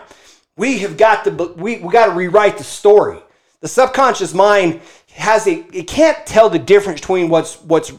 we 0.56 0.80
have 0.80 0.98
got 0.98 1.24
to 1.26 1.54
we, 1.58 1.78
we 1.78 1.92
got 1.92 2.08
to 2.08 2.12
rewrite 2.12 2.58
the 2.58 2.64
story. 2.64 3.20
The 3.62 3.68
subconscious 3.68 4.34
mind 4.34 4.82
has 5.14 5.48
a 5.48 5.66
it 5.74 5.88
can't 5.88 6.26
tell 6.26 6.50
the 6.50 6.60
difference 6.60 7.02
between 7.02 7.30
what's 7.30 7.62
what's 7.62 7.92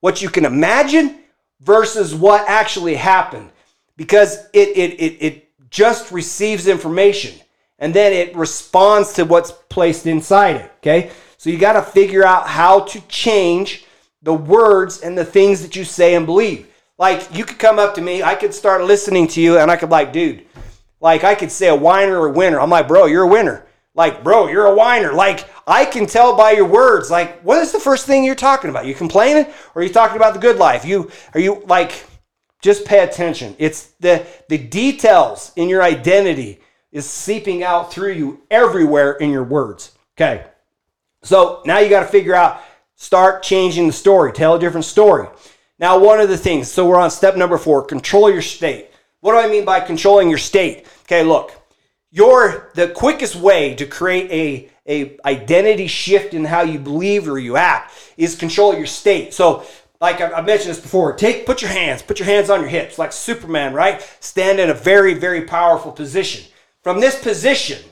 what 0.00 0.22
you 0.22 0.28
can 0.28 0.44
imagine 0.44 1.18
versus 1.60 2.14
what 2.14 2.48
actually 2.48 2.94
happened 2.94 3.50
because 3.96 4.46
it 4.52 4.68
it 4.76 5.00
it, 5.00 5.16
it 5.20 5.70
just 5.70 6.12
receives 6.12 6.66
information 6.68 7.38
and 7.78 7.92
then 7.92 8.12
it 8.12 8.34
responds 8.36 9.12
to 9.14 9.24
what's 9.24 9.52
placed 9.68 10.06
inside 10.06 10.56
it 10.56 10.72
okay 10.78 11.10
so 11.38 11.50
you 11.50 11.58
got 11.58 11.74
to 11.74 11.82
figure 11.82 12.24
out 12.24 12.48
how 12.48 12.80
to 12.80 13.00
change 13.02 13.84
the 14.22 14.34
words 14.34 15.00
and 15.00 15.16
the 15.16 15.24
things 15.24 15.62
that 15.62 15.76
you 15.76 15.84
say 15.84 16.14
and 16.14 16.26
believe. 16.26 16.66
Like 16.98 17.34
you 17.34 17.44
could 17.44 17.58
come 17.58 17.78
up 17.78 17.94
to 17.94 18.00
me, 18.00 18.22
I 18.22 18.34
could 18.34 18.54
start 18.54 18.82
listening 18.84 19.28
to 19.28 19.40
you, 19.40 19.58
and 19.58 19.70
I 19.70 19.76
could 19.76 19.90
like, 19.90 20.12
dude, 20.12 20.46
like 21.00 21.24
I 21.24 21.34
could 21.34 21.52
say 21.52 21.68
a 21.68 21.74
whiner 21.74 22.18
or 22.18 22.28
a 22.28 22.32
winner. 22.32 22.60
I'm 22.60 22.70
like, 22.70 22.88
bro, 22.88 23.06
you're 23.06 23.24
a 23.24 23.28
winner. 23.28 23.66
Like, 23.94 24.24
bro, 24.24 24.48
you're 24.48 24.66
a 24.66 24.74
whiner. 24.74 25.12
Like 25.12 25.46
I 25.66 25.84
can 25.84 26.06
tell 26.06 26.36
by 26.36 26.52
your 26.52 26.66
words. 26.66 27.10
Like, 27.10 27.40
what 27.40 27.58
is 27.58 27.72
the 27.72 27.80
first 27.80 28.06
thing 28.06 28.24
you're 28.24 28.34
talking 28.34 28.70
about? 28.70 28.86
You 28.86 28.94
complaining, 28.94 29.46
or 29.74 29.82
are 29.82 29.84
you 29.84 29.92
talking 29.92 30.16
about 30.16 30.34
the 30.34 30.40
good 30.40 30.56
life? 30.56 30.84
You 30.84 31.10
are 31.34 31.40
you 31.40 31.62
like, 31.66 32.04
just 32.62 32.84
pay 32.84 33.00
attention. 33.00 33.56
It's 33.58 33.92
the 34.00 34.26
the 34.48 34.58
details 34.58 35.52
in 35.56 35.68
your 35.68 35.82
identity 35.82 36.60
is 36.92 37.08
seeping 37.08 37.62
out 37.62 37.92
through 37.92 38.12
you 38.12 38.42
everywhere 38.50 39.12
in 39.14 39.30
your 39.30 39.44
words. 39.44 39.92
Okay. 40.16 40.46
So 41.22 41.62
now 41.66 41.78
you 41.78 41.90
got 41.90 42.00
to 42.00 42.06
figure 42.06 42.34
out, 42.34 42.62
start 42.94 43.42
changing 43.42 43.88
the 43.88 43.92
story, 43.92 44.32
tell 44.32 44.54
a 44.54 44.60
different 44.60 44.84
story. 44.84 45.28
Now, 45.78 45.98
one 45.98 46.20
of 46.20 46.28
the 46.28 46.38
things, 46.38 46.70
so 46.70 46.86
we're 46.88 46.96
on 46.96 47.10
step 47.10 47.36
number 47.36 47.58
four 47.58 47.84
control 47.84 48.30
your 48.30 48.42
state. 48.42 48.90
What 49.20 49.32
do 49.32 49.38
I 49.38 49.50
mean 49.50 49.64
by 49.64 49.80
controlling 49.80 50.30
your 50.30 50.38
state? 50.38 50.86
Okay, 51.02 51.22
look, 51.22 51.52
your 52.10 52.70
the 52.74 52.88
quickest 52.88 53.36
way 53.36 53.74
to 53.74 53.84
create 53.84 54.30
a, 54.30 54.70
a 54.88 55.18
identity 55.24 55.86
shift 55.86 56.34
in 56.34 56.44
how 56.44 56.62
you 56.62 56.78
believe 56.78 57.28
or 57.28 57.38
you 57.38 57.56
act 57.56 57.92
is 58.16 58.34
control 58.34 58.74
your 58.76 58.86
state. 58.86 59.34
So, 59.34 59.66
like 60.00 60.20
I've 60.20 60.44
mentioned 60.44 60.70
this 60.70 60.80
before, 60.80 61.14
take 61.14 61.46
put 61.46 61.62
your 61.62 61.70
hands, 61.70 62.02
put 62.02 62.18
your 62.18 62.26
hands 62.26 62.50
on 62.50 62.60
your 62.60 62.68
hips, 62.68 62.98
like 62.98 63.12
Superman, 63.12 63.72
right? 63.72 64.02
Stand 64.20 64.60
in 64.60 64.70
a 64.70 64.74
very, 64.74 65.14
very 65.14 65.42
powerful 65.42 65.90
position. 65.90 66.44
From 66.82 67.00
this 67.00 67.20
position, 67.20 67.82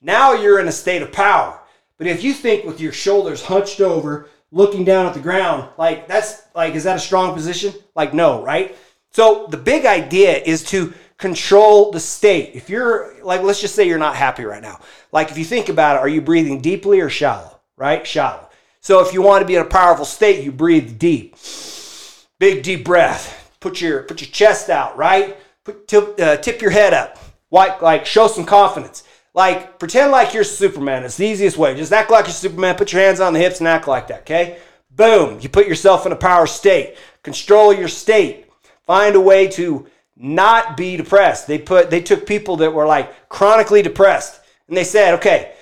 now 0.00 0.34
you're 0.34 0.60
in 0.60 0.68
a 0.68 0.72
state 0.72 1.02
of 1.02 1.12
power. 1.12 1.60
But 1.96 2.08
if 2.08 2.24
you 2.24 2.32
think 2.32 2.64
with 2.64 2.80
your 2.80 2.92
shoulders 2.92 3.42
hunched 3.42 3.80
over, 3.80 4.28
looking 4.50 4.84
down 4.84 5.06
at 5.06 5.14
the 5.14 5.20
ground, 5.20 5.68
like 5.78 6.08
that's 6.08 6.42
like, 6.54 6.74
is 6.74 6.84
that 6.84 6.96
a 6.96 7.00
strong 7.00 7.34
position? 7.34 7.72
Like, 7.94 8.14
no, 8.14 8.42
right? 8.42 8.76
So 9.10 9.46
the 9.48 9.56
big 9.56 9.86
idea 9.86 10.38
is 10.38 10.64
to 10.64 10.92
control 11.24 11.90
the 11.90 12.00
state. 12.00 12.50
If 12.54 12.68
you're 12.68 13.14
like, 13.22 13.40
let's 13.40 13.58
just 13.58 13.74
say 13.74 13.88
you're 13.88 13.96
not 13.96 14.14
happy 14.14 14.44
right 14.44 14.60
now. 14.60 14.78
Like, 15.10 15.30
if 15.30 15.38
you 15.38 15.44
think 15.46 15.70
about 15.70 15.96
it, 15.96 16.00
are 16.00 16.08
you 16.08 16.20
breathing 16.20 16.60
deeply 16.60 17.00
or 17.00 17.08
shallow? 17.08 17.60
Right? 17.78 18.06
Shallow. 18.06 18.50
So 18.80 19.00
if 19.00 19.14
you 19.14 19.22
want 19.22 19.40
to 19.40 19.46
be 19.46 19.56
in 19.56 19.62
a 19.62 19.64
powerful 19.64 20.04
state, 20.04 20.44
you 20.44 20.52
breathe 20.52 20.98
deep. 20.98 21.34
Big 22.38 22.62
deep 22.62 22.84
breath. 22.84 23.56
Put 23.58 23.80
your 23.80 24.02
put 24.02 24.20
your 24.20 24.28
chest 24.28 24.68
out, 24.68 24.98
right? 24.98 25.38
Put, 25.64 25.88
tip, 25.88 26.20
uh, 26.20 26.36
tip 26.36 26.60
your 26.60 26.70
head 26.70 26.92
up. 26.92 27.16
Like, 27.50 27.80
like 27.80 28.04
show 28.04 28.26
some 28.26 28.44
confidence. 28.44 29.02
Like 29.32 29.78
pretend 29.78 30.12
like 30.12 30.34
you're 30.34 30.44
Superman. 30.44 31.04
It's 31.04 31.16
the 31.16 31.26
easiest 31.26 31.56
way. 31.56 31.74
Just 31.74 31.90
act 31.90 32.10
like 32.10 32.26
you're 32.26 32.34
Superman. 32.34 32.74
Put 32.74 32.92
your 32.92 33.00
hands 33.00 33.20
on 33.20 33.32
the 33.32 33.40
hips 33.40 33.60
and 33.60 33.68
act 33.68 33.88
like 33.88 34.08
that, 34.08 34.20
okay? 34.20 34.58
Boom. 34.90 35.40
You 35.40 35.48
put 35.48 35.66
yourself 35.66 36.04
in 36.04 36.12
a 36.12 36.16
power 36.16 36.46
state. 36.46 36.98
Control 37.22 37.72
your 37.72 37.88
state. 37.88 38.50
Find 38.86 39.16
a 39.16 39.20
way 39.20 39.48
to 39.48 39.86
not 40.16 40.76
be 40.76 40.96
depressed. 40.96 41.46
They 41.46 41.58
put 41.58 41.90
they 41.90 42.00
took 42.00 42.26
people 42.26 42.56
that 42.58 42.72
were 42.72 42.86
like 42.86 43.28
chronically 43.28 43.82
depressed 43.82 44.40
and 44.68 44.76
they 44.76 44.84
said, 44.84 45.14
okay, 45.14 45.54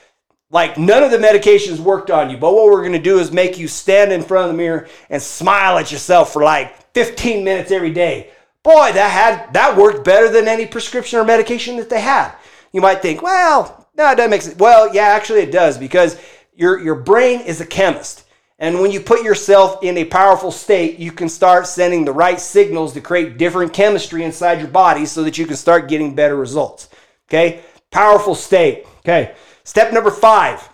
like 0.51 0.79
none 0.79 1.03
of 1.03 1.11
the 1.11 1.19
medications 1.19 1.81
worked 1.81 2.11
on 2.11 2.31
you, 2.31 2.37
but 2.37 2.55
what 2.55 2.67
we're 2.67 2.83
going 2.83 2.93
to 2.93 2.99
do 2.99 3.19
is 3.19 3.33
make 3.33 3.59
you 3.59 3.67
stand 3.67 4.13
in 4.13 4.23
front 4.23 4.51
of 4.51 4.53
the 4.53 4.63
mirror 4.63 4.87
and 5.09 5.21
smile 5.21 5.79
at 5.79 5.91
yourself 5.91 6.33
for 6.33 6.43
like 6.43 6.93
15 6.93 7.43
minutes 7.43 7.71
every 7.71 7.93
day. 7.93 8.31
Boy, 8.63 8.93
that 8.93 9.11
had 9.11 9.53
that 9.55 9.77
worked 9.77 10.05
better 10.05 10.29
than 10.29 10.47
any 10.47 10.67
prescription 10.67 11.19
or 11.19 11.25
medication 11.25 11.77
that 11.79 11.89
they 11.89 12.01
had. 12.01 12.35
You 12.73 12.81
might 12.81 13.03
think, 13.03 13.23
well, 13.23 13.89
no, 13.97 14.11
it 14.13 14.17
doesn't 14.17 14.31
make 14.31 14.43
sense. 14.43 14.59
Well, 14.59 14.95
yeah, 14.95 15.05
actually 15.05 15.41
it 15.41 15.51
does 15.51 15.79
because 15.79 16.21
your 16.55 16.79
your 16.79 16.95
brain 16.95 17.41
is 17.41 17.61
a 17.61 17.67
chemist. 17.67 18.22
And 18.63 18.81
when 18.81 18.93
you 18.93 19.01
put 19.01 19.25
yourself 19.25 19.83
in 19.83 19.99
a 19.99 20.05
powerful 20.05 20.53
state, 20.53 21.01
you 21.01 21.11
can 21.11 21.29
start 21.29 21.67
sending 21.67 22.05
the 22.05 22.13
right 22.13 22.41
signals 22.41 22.93
to 22.93 23.01
create 23.01 23.37
different 23.37 23.73
chemistry 23.73 24.23
inside 24.23 24.61
your 24.61 24.69
body 24.69 25.05
so 25.05 25.25
that 25.25 25.37
you 25.37 25.47
can 25.47 25.57
start 25.57 25.89
getting 25.89 26.15
better 26.15 26.37
results. 26.37 26.89
Okay? 27.29 27.63
Powerful 27.91 28.37
state. 28.37 28.87
Okay. 28.99 29.35
Step 29.65 29.93
number 29.93 30.13
five, 30.13 30.69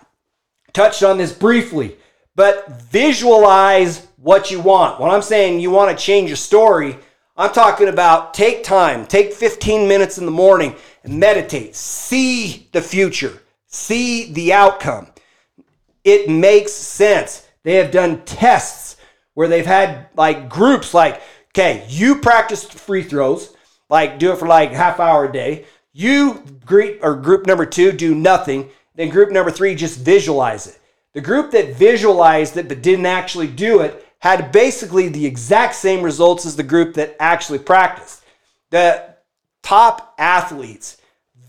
touched 0.71 1.01
on 1.01 1.17
this 1.17 1.33
briefly, 1.33 1.95
but 2.35 2.69
visualize 2.91 4.07
what 4.17 4.51
you 4.51 4.59
want. 4.59 4.99
When 4.99 5.09
I'm 5.09 5.23
saying 5.23 5.59
you 5.59 5.71
want 5.71 5.89
to 5.89 6.03
change 6.03 6.29
your 6.29 6.37
story, 6.37 6.95
I'm 7.35 7.51
talking 7.51 7.87
about 7.87 8.35
take 8.35 8.63
time, 8.63 9.07
take 9.07 9.33
15 9.33 9.87
minutes 9.87 10.19
in 10.19 10.25
the 10.25 10.31
morning 10.31 10.75
and 11.03 11.19
meditate. 11.19 11.75
See 11.75 12.69
the 12.71 12.83
future, 12.83 13.41
see 13.65 14.31
the 14.31 14.53
outcome. 14.53 15.07
It 16.03 16.29
makes 16.29 16.71
sense. 16.71 17.47
They 17.69 17.75
have 17.75 17.91
done 17.91 18.23
tests 18.25 18.97
where 19.35 19.47
they've 19.47 19.63
had 19.63 20.07
like 20.15 20.49
groups 20.49 20.95
like, 20.95 21.21
okay, 21.51 21.85
you 21.87 22.15
practice 22.15 22.63
free 22.63 23.03
throws, 23.03 23.55
like 23.91 24.17
do 24.17 24.31
it 24.31 24.39
for 24.39 24.47
like 24.47 24.71
half 24.71 24.99
hour 24.99 25.25
a 25.25 25.31
day. 25.31 25.65
You 25.93 26.43
greet 26.65 26.97
or 27.03 27.15
group 27.15 27.45
number 27.45 27.67
two 27.67 27.91
do 27.91 28.15
nothing. 28.15 28.71
Then 28.95 29.09
group 29.09 29.29
number 29.29 29.51
three 29.51 29.75
just 29.75 29.99
visualize 29.99 30.65
it. 30.65 30.79
The 31.13 31.21
group 31.21 31.51
that 31.51 31.75
visualized 31.75 32.57
it 32.57 32.67
but 32.67 32.81
didn't 32.81 33.05
actually 33.05 33.45
do 33.45 33.81
it 33.81 34.03
had 34.17 34.51
basically 34.51 35.07
the 35.07 35.27
exact 35.27 35.75
same 35.75 36.01
results 36.01 36.47
as 36.47 36.55
the 36.55 36.63
group 36.63 36.95
that 36.95 37.15
actually 37.19 37.59
practiced. 37.59 38.23
The 38.71 39.13
top 39.61 40.15
athletes 40.17 40.97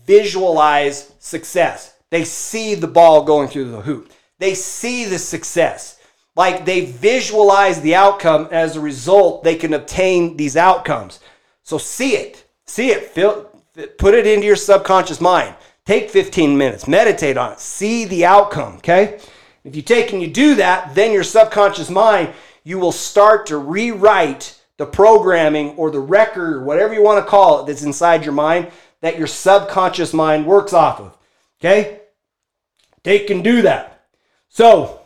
visualize 0.05 1.13
success. 1.17 1.95
They 2.11 2.25
see 2.25 2.75
the 2.75 2.85
ball 2.85 3.23
going 3.23 3.47
through 3.47 3.71
the 3.71 3.81
hoop. 3.81 4.11
They 4.37 4.53
see 4.53 5.05
the 5.05 5.17
success. 5.17 5.97
Like 6.35 6.65
they 6.65 6.85
visualize 6.85 7.81
the 7.81 7.95
outcome. 7.95 8.47
As 8.51 8.75
a 8.75 8.81
result, 8.81 9.43
they 9.43 9.55
can 9.55 9.73
obtain 9.73 10.37
these 10.37 10.55
outcomes. 10.55 11.19
So 11.63 11.77
see 11.77 12.15
it. 12.15 12.45
See 12.65 12.91
it. 12.91 13.05
Feel, 13.05 13.49
put 13.97 14.13
it 14.13 14.27
into 14.27 14.45
your 14.45 14.55
subconscious 14.55 15.19
mind. 15.21 15.55
Take 15.85 16.09
15 16.09 16.57
minutes, 16.57 16.87
meditate 16.87 17.37
on 17.37 17.53
it, 17.53 17.59
see 17.59 18.05
the 18.05 18.23
outcome, 18.23 18.75
okay? 18.75 19.19
If 19.63 19.75
you 19.75 19.81
take 19.81 20.13
and 20.13 20.21
you 20.21 20.27
do 20.27 20.55
that, 20.55 20.93
then 20.93 21.11
your 21.11 21.23
subconscious 21.23 21.89
mind, 21.89 22.33
you 22.63 22.77
will 22.77 22.91
start 22.91 23.47
to 23.47 23.57
rewrite 23.57 24.59
the 24.77 24.85
programming 24.85 25.71
or 25.75 25.91
the 25.91 25.99
record 25.99 26.65
whatever 26.65 26.93
you 26.93 27.03
want 27.03 27.23
to 27.23 27.29
call 27.29 27.61
it 27.61 27.67
that's 27.67 27.83
inside 27.83 28.23
your 28.23 28.33
mind 28.33 28.71
that 29.01 29.17
your 29.17 29.27
subconscious 29.27 30.13
mind 30.13 30.45
works 30.45 30.73
off 30.73 30.99
of. 30.99 31.17
Okay? 31.59 32.01
Take 33.03 33.29
and 33.29 33.43
do 33.43 33.63
that. 33.63 34.05
So, 34.49 35.00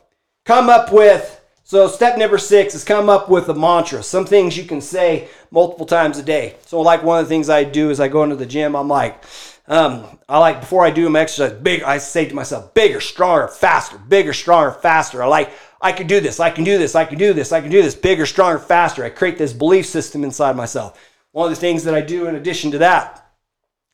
come 0.46 0.70
up 0.70 0.92
with 0.92 1.42
so 1.68 1.88
step 1.88 2.20
number 2.20 2.38
six 2.38 2.75
is 2.75 2.84
come 2.84 3.10
up 3.10 3.28
with 3.28 3.50
a 3.50 3.56
mantra, 3.56 4.04
some 4.04 4.25
things 4.25 4.56
you 4.56 4.66
can 4.66 4.82
say 4.82 5.28
multiple 5.50 5.88
times 5.88 6.20
a 6.20 6.24
day. 6.24 6.58
So 6.68 6.80
like 6.80 7.02
one 7.02 7.20
of 7.20 7.25
the 7.25 7.30
things 7.30 7.50
I 7.50 7.64
do 7.64 7.90
is 7.90 8.00
I 8.00 8.08
go 8.08 8.24
into 8.24 8.36
the 8.36 8.46
gym, 8.46 8.75
I'm 8.75 8.88
like, 8.88 9.24
um, 9.68 10.06
I 10.30 10.38
like 10.38 10.60
before 10.60 10.86
I 10.86 10.92
do 10.92 11.10
my 11.10 11.22
exercise, 11.22 11.54
big. 11.54 11.82
I 11.82 11.98
say 11.98 12.25
to 12.25 12.36
myself, 12.36 12.75
bigger, 12.75 13.02
stronger, 13.02 13.48
faster, 13.48 13.98
bigger, 13.98 14.32
stronger, 14.32 14.74
faster. 14.74 15.24
I 15.24 15.25
like, 15.25 15.52
I 15.82 15.92
can 15.92 16.06
do 16.06 16.20
this, 16.20 16.40
I 16.40 16.52
can 16.52 16.64
do 16.64 16.78
this, 16.78 16.94
I 16.94 17.04
can 17.06 17.18
do 17.18 17.34
this, 17.34 17.52
I 17.52 17.62
can 17.62 17.72
do 17.72 17.82
this, 17.82 17.96
bigger, 17.96 18.28
stronger, 18.28 18.60
faster. 18.60 19.04
I 19.04 19.10
create 19.10 19.40
this 19.40 19.54
belief 19.54 19.88
system 19.88 20.24
inside 20.24 20.56
myself. 20.56 21.04
One 21.32 21.52
of 21.52 21.56
the 21.56 21.60
things 21.60 21.84
that 21.86 21.96
I 21.96 22.02
do 22.02 22.28
in 22.28 22.36
addition 22.36 22.70
to 22.72 22.78
that 22.78 23.28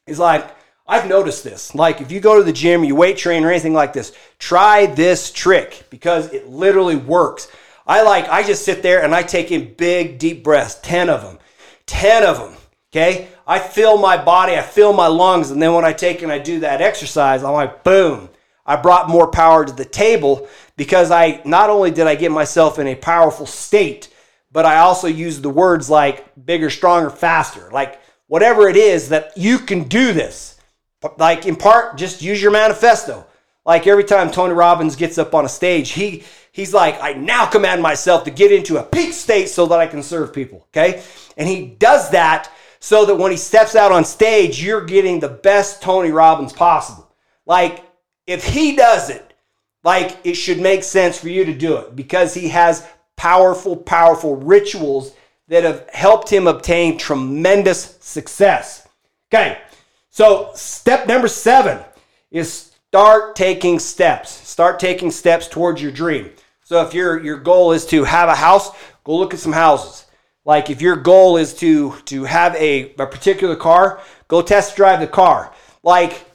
is 0.07 0.19
like, 0.19 0.53
I've 0.91 1.07
noticed 1.07 1.45
this. 1.45 1.73
Like 1.73 2.01
if 2.01 2.11
you 2.11 2.19
go 2.19 2.37
to 2.37 2.43
the 2.43 2.51
gym, 2.51 2.83
you 2.83 2.95
weight 2.95 3.15
train 3.15 3.45
or 3.45 3.49
anything 3.49 3.73
like 3.73 3.93
this, 3.93 4.11
try 4.39 4.87
this 4.87 5.31
trick 5.31 5.85
because 5.89 6.33
it 6.33 6.49
literally 6.49 6.97
works. 6.97 7.47
I 7.87 8.01
like, 8.01 8.27
I 8.27 8.43
just 8.43 8.65
sit 8.65 8.83
there 8.83 9.01
and 9.01 9.15
I 9.15 9.23
take 9.23 9.53
in 9.53 9.73
big, 9.75 10.19
deep 10.19 10.43
breaths, 10.43 10.75
10 10.83 11.09
of 11.09 11.21
them, 11.21 11.39
10 11.85 12.25
of 12.25 12.39
them. 12.39 12.57
Okay. 12.91 13.29
I 13.47 13.59
fill 13.59 13.99
my 13.99 14.21
body, 14.21 14.57
I 14.57 14.61
fill 14.61 14.91
my 14.91 15.07
lungs. 15.07 15.49
And 15.49 15.61
then 15.61 15.73
when 15.73 15.85
I 15.85 15.93
take 15.93 16.23
and 16.23 16.31
I 16.31 16.39
do 16.39 16.59
that 16.59 16.81
exercise, 16.81 17.41
I'm 17.41 17.53
like, 17.53 17.85
boom, 17.85 18.29
I 18.65 18.75
brought 18.75 19.07
more 19.07 19.31
power 19.31 19.63
to 19.63 19.71
the 19.71 19.85
table 19.85 20.49
because 20.75 21.09
I 21.09 21.41
not 21.45 21.69
only 21.69 21.91
did 21.91 22.05
I 22.05 22.15
get 22.15 22.33
myself 22.33 22.79
in 22.79 22.87
a 22.87 22.95
powerful 22.95 23.45
state, 23.45 24.13
but 24.51 24.65
I 24.65 24.79
also 24.79 25.07
used 25.07 25.41
the 25.41 25.49
words 25.49 25.89
like 25.89 26.45
bigger, 26.45 26.69
stronger, 26.69 27.09
faster. 27.09 27.69
Like 27.71 28.01
whatever 28.27 28.67
it 28.67 28.75
is 28.75 29.07
that 29.07 29.37
you 29.37 29.57
can 29.57 29.85
do 29.85 30.11
this. 30.11 30.50
Like 31.17 31.45
in 31.45 31.55
part, 31.55 31.97
just 31.97 32.21
use 32.21 32.41
your 32.41 32.51
manifesto. 32.51 33.25
Like 33.65 33.87
every 33.87 34.03
time 34.03 34.31
Tony 34.31 34.53
Robbins 34.53 34.95
gets 34.95 35.17
up 35.17 35.33
on 35.33 35.45
a 35.45 35.49
stage, 35.49 35.91
he 35.91 36.23
he's 36.51 36.73
like, 36.73 37.01
I 37.01 37.13
now 37.13 37.45
command 37.45 37.81
myself 37.81 38.23
to 38.25 38.31
get 38.31 38.51
into 38.51 38.77
a 38.77 38.83
peak 38.83 39.13
state 39.13 39.49
so 39.49 39.65
that 39.67 39.79
I 39.79 39.87
can 39.87 40.03
serve 40.03 40.33
people. 40.33 40.67
Okay? 40.69 41.03
And 41.37 41.47
he 41.47 41.65
does 41.65 42.11
that 42.11 42.51
so 42.79 43.05
that 43.05 43.15
when 43.15 43.31
he 43.31 43.37
steps 43.37 43.75
out 43.75 43.91
on 43.91 44.03
stage, 44.03 44.61
you're 44.61 44.83
getting 44.83 45.19
the 45.19 45.29
best 45.29 45.81
Tony 45.81 46.11
Robbins 46.11 46.51
possible. 46.51 47.07
Like, 47.45 47.85
if 48.25 48.43
he 48.43 48.75
does 48.75 49.09
it, 49.09 49.33
like 49.83 50.17
it 50.23 50.33
should 50.33 50.59
make 50.59 50.83
sense 50.83 51.19
for 51.19 51.29
you 51.29 51.45
to 51.45 51.53
do 51.53 51.77
it 51.77 51.95
because 51.95 52.33
he 52.33 52.49
has 52.49 52.87
powerful, 53.15 53.75
powerful 53.75 54.35
rituals 54.35 55.13
that 55.47 55.63
have 55.63 55.87
helped 55.91 56.29
him 56.31 56.47
obtain 56.47 56.97
tremendous 56.97 57.97
success. 57.99 58.87
Okay, 59.31 59.59
so 60.11 60.51
step 60.53 61.07
number 61.07 61.27
seven 61.27 61.79
is 62.29 62.71
start 62.89 63.35
taking 63.35 63.79
steps. 63.79 64.29
Start 64.29 64.79
taking 64.79 65.09
steps 65.09 65.47
towards 65.47 65.81
your 65.81 65.91
dream. 65.91 66.29
So 66.63 66.85
if 66.85 66.93
your 66.93 67.23
your 67.23 67.37
goal 67.37 67.71
is 67.71 67.85
to 67.87 68.03
have 68.03 68.29
a 68.29 68.35
house, 68.35 68.69
go 69.03 69.15
look 69.17 69.33
at 69.33 69.39
some 69.39 69.53
houses. 69.53 70.05
Like 70.45 70.69
if 70.69 70.81
your 70.81 70.97
goal 70.97 71.37
is 71.37 71.53
to 71.55 71.95
to 72.05 72.25
have 72.25 72.55
a, 72.55 72.93
a 72.95 73.07
particular 73.07 73.55
car, 73.55 74.01
go 74.27 74.41
test 74.41 74.75
drive 74.75 74.99
the 74.99 75.07
car. 75.07 75.53
Like 75.81 76.25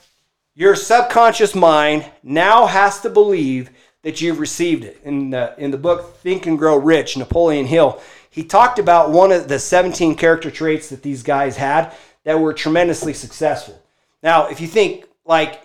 your 0.54 0.74
subconscious 0.74 1.54
mind 1.54 2.10
now 2.22 2.64
has 2.64 3.02
to 3.02 3.10
believe 3.10 3.70
that 4.02 4.22
you've 4.22 4.40
received 4.40 4.84
it. 4.84 5.00
In 5.04 5.30
the, 5.30 5.54
in 5.58 5.70
the 5.70 5.76
book 5.76 6.16
Think 6.18 6.46
and 6.46 6.56
Grow 6.56 6.76
Rich, 6.76 7.18
Napoleon 7.18 7.66
Hill, 7.66 8.00
he 8.30 8.44
talked 8.44 8.78
about 8.78 9.10
one 9.10 9.32
of 9.32 9.48
the 9.48 9.58
17 9.58 10.14
character 10.14 10.50
traits 10.50 10.88
that 10.88 11.02
these 11.02 11.22
guys 11.22 11.56
had 11.56 11.92
that 12.26 12.38
were 12.38 12.52
tremendously 12.52 13.14
successful. 13.14 13.80
Now, 14.22 14.48
if 14.48 14.60
you 14.60 14.66
think 14.66 15.06
like 15.24 15.62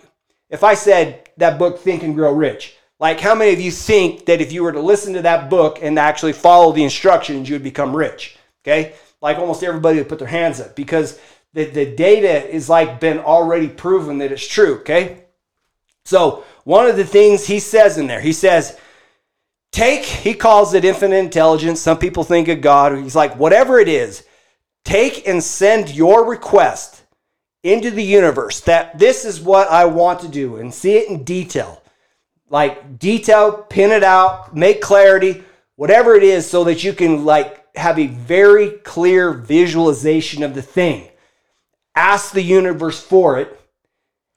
if 0.48 0.64
I 0.64 0.74
said 0.74 1.28
that 1.36 1.58
book, 1.58 1.80
Think 1.80 2.02
and 2.02 2.14
Grow 2.14 2.32
Rich, 2.32 2.76
like 3.00 3.20
how 3.20 3.34
many 3.34 3.52
of 3.52 3.60
you 3.60 3.72
think 3.72 4.26
that 4.26 4.40
if 4.40 4.52
you 4.52 4.62
were 4.62 4.72
to 4.72 4.80
listen 4.80 5.12
to 5.14 5.22
that 5.22 5.50
book 5.50 5.80
and 5.82 5.98
actually 5.98 6.32
follow 6.32 6.72
the 6.72 6.84
instructions, 6.84 7.48
you 7.48 7.56
would 7.56 7.64
become 7.64 7.94
rich? 7.94 8.38
Okay? 8.62 8.94
Like 9.20 9.38
almost 9.38 9.64
everybody 9.64 9.98
would 9.98 10.08
put 10.08 10.20
their 10.20 10.28
hands 10.28 10.60
up 10.60 10.76
because 10.76 11.18
the, 11.52 11.64
the 11.64 11.96
data 11.96 12.48
is 12.48 12.68
like 12.68 13.00
been 13.00 13.18
already 13.18 13.68
proven 13.68 14.18
that 14.18 14.30
it's 14.30 14.46
true. 14.46 14.76
Okay? 14.80 15.24
So 16.04 16.44
one 16.62 16.86
of 16.86 16.96
the 16.96 17.04
things 17.04 17.46
he 17.46 17.58
says 17.58 17.98
in 17.98 18.06
there, 18.06 18.20
he 18.20 18.32
says, 18.32 18.78
take, 19.72 20.04
he 20.04 20.34
calls 20.34 20.74
it 20.74 20.84
infinite 20.84 21.16
intelligence. 21.16 21.80
Some 21.80 21.98
people 21.98 22.22
think 22.22 22.46
of 22.46 22.60
God. 22.60 22.96
He's 22.98 23.16
like, 23.16 23.36
whatever 23.36 23.80
it 23.80 23.88
is, 23.88 24.22
take 24.84 25.28
and 25.28 25.42
send 25.42 25.90
your 25.90 26.24
request 26.24 27.02
into 27.62 27.90
the 27.90 28.02
universe 28.02 28.60
that 28.60 28.98
this 28.98 29.24
is 29.24 29.40
what 29.40 29.68
I 29.68 29.84
want 29.84 30.20
to 30.20 30.28
do 30.28 30.56
and 30.56 30.74
see 30.74 30.96
it 30.96 31.08
in 31.08 31.24
detail. 31.24 31.82
Like 32.48 32.98
detail, 32.98 33.52
pin 33.52 33.92
it 33.92 34.02
out, 34.02 34.54
make 34.54 34.80
clarity, 34.80 35.44
whatever 35.76 36.14
it 36.14 36.22
is, 36.22 36.48
so 36.48 36.64
that 36.64 36.84
you 36.84 36.92
can 36.92 37.24
like 37.24 37.64
have 37.76 37.98
a 37.98 38.08
very 38.08 38.70
clear 38.70 39.32
visualization 39.32 40.42
of 40.42 40.54
the 40.54 40.62
thing. 40.62 41.08
Ask 41.94 42.32
the 42.32 42.42
universe 42.42 43.00
for 43.00 43.38
it 43.38 43.58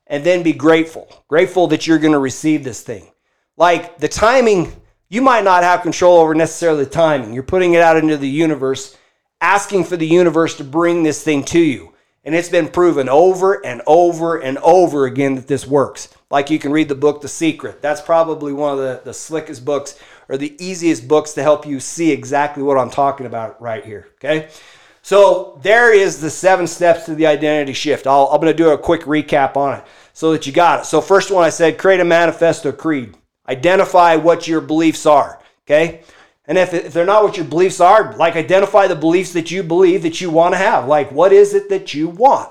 and 0.08 0.24
then 0.24 0.44
be 0.44 0.54
grateful. 0.54 1.08
Grateful 1.28 1.68
that 1.68 1.88
you're 1.88 2.00
going 2.00 2.14
to 2.14 2.20
receive 2.20 2.64
this 2.64 2.82
thing. 2.84 3.12
Like 3.58 3.98
the 3.98 4.08
timing, 4.08 4.72
You 5.10 5.22
might 5.22 5.44
not 5.44 5.64
have 5.64 5.82
control 5.82 6.20
over 6.20 6.34
necessarily 6.34 6.84
the 6.84 6.90
timing. 6.90 7.34
You're 7.34 7.44
putting 7.44 7.74
it 7.74 7.82
out 7.82 7.98
into 7.98 8.18
the 8.18 8.28
universe, 8.28 8.98
asking 9.42 9.84
for 9.86 9.98
the 9.98 10.08
universe 10.08 10.56
to 10.58 10.64
bring 10.64 11.04
this 11.04 11.24
thing 11.24 11.44
to 11.46 11.60
you. 11.60 11.94
And 12.24 12.34
it's 12.34 12.50
been 12.50 12.70
proven 12.70 13.08
over 13.08 13.64
and 13.66 13.82
over 13.86 14.38
and 14.38 14.58
over 14.60 15.06
again 15.06 15.36
that 15.36 15.48
this 15.48 15.68
works. 15.68 16.10
Like 16.32 16.50
you 16.50 16.58
can 16.58 16.72
read 16.72 16.90
the 16.90 16.96
book 16.96 17.22
The 17.22 17.28
Secret. 17.28 17.82
That's 17.82 18.02
probably 18.02 18.52
one 18.52 18.74
of 18.74 18.80
the, 18.80 19.02
the 19.06 19.14
slickest 19.14 19.64
books 19.64 20.00
or 20.28 20.38
the 20.38 20.56
easiest 20.64 21.08
books 21.08 21.34
to 21.34 21.44
help 21.44 21.68
you 21.68 21.80
see 21.80 22.12
exactly 22.12 22.64
what 22.64 22.80
I'm 22.80 22.90
talking 22.90 23.28
about 23.28 23.62
right 23.62 23.86
here. 23.86 24.08
Okay. 24.16 24.50
So 25.04 25.60
there 25.62 25.94
is 25.94 26.20
the 26.20 26.32
seven 26.32 26.66
steps 26.66 27.06
to 27.06 27.14
the 27.14 27.28
identity 27.28 27.74
shift. 27.74 28.08
i 28.08 28.24
am 28.24 28.42
going 28.42 28.52
to 28.52 28.54
do 28.56 28.72
a 28.72 28.78
quick 28.78 29.02
recap 29.02 29.56
on 29.56 29.78
it 29.78 29.86
so 30.14 30.32
that 30.32 30.48
you 30.48 30.52
got 30.52 30.80
it. 30.80 30.86
So, 30.88 31.00
first 31.00 31.30
one 31.30 31.44
I 31.44 31.52
said 31.52 31.78
create 31.78 32.00
a 32.00 32.06
manifesto 32.06 32.72
creed, 32.72 33.16
identify 33.48 34.16
what 34.16 34.48
your 34.48 34.62
beliefs 34.62 35.06
are. 35.06 35.40
Okay. 35.68 36.02
And 36.48 36.58
if, 36.58 36.74
if 36.74 36.94
they're 36.94 37.06
not 37.06 37.24
what 37.24 37.38
your 37.38 37.46
beliefs 37.46 37.80
are, 37.80 38.16
like 38.18 38.36
identify 38.36 38.88
the 38.88 38.96
beliefs 38.96 39.34
that 39.34 39.52
you 39.52 39.64
believe 39.64 40.04
that 40.04 40.22
you 40.22 40.30
want 40.30 40.54
to 40.54 40.58
have. 40.58 40.88
Like, 40.88 41.12
what 41.12 41.34
is 41.34 41.54
it 41.54 41.70
that 41.70 41.94
you 41.94 42.10
want? 42.10 42.50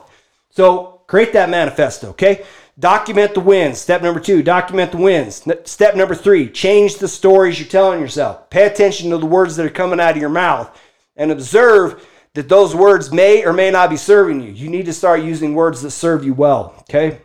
So, 0.51 1.03
create 1.07 1.33
that 1.33 1.51
manifesto. 1.51 2.11
Okay. 2.11 2.45
Document 2.79 3.35
the 3.35 3.41
wins. 3.41 3.79
Step 3.79 4.03
number 4.03 4.19
two, 4.19 4.43
document 4.43 4.91
the 4.91 4.99
wins. 4.99 5.47
Step 5.65 5.95
number 5.95 6.15
three, 6.15 6.49
change 6.49 6.97
the 6.97 7.07
stories 7.07 7.59
you're 7.61 7.69
telling 7.69 8.01
yourself. 8.01 8.51
Pay 8.51 8.67
attention 8.67 9.11
to 9.11 9.19
the 9.19 9.27
words 9.27 9.55
that 9.57 9.67
are 9.67 9.71
coming 9.71 10.01
out 10.01 10.13
of 10.13 10.17
your 10.17 10.29
mouth 10.29 10.77
and 11.15 11.31
observe 11.31 12.05
that 12.35 12.49
those 12.49 12.75
words 12.75 13.13
may 13.13 13.45
or 13.45 13.53
may 13.53 13.71
not 13.71 13.91
be 13.91 13.97
serving 13.97 14.41
you. 14.41 14.51
You 14.51 14.69
need 14.69 14.87
to 14.87 14.93
start 14.93 15.23
using 15.23 15.55
words 15.55 15.83
that 15.83 15.93
serve 15.93 16.25
you 16.25 16.35
well. 16.35 16.75
Okay. 16.81 17.21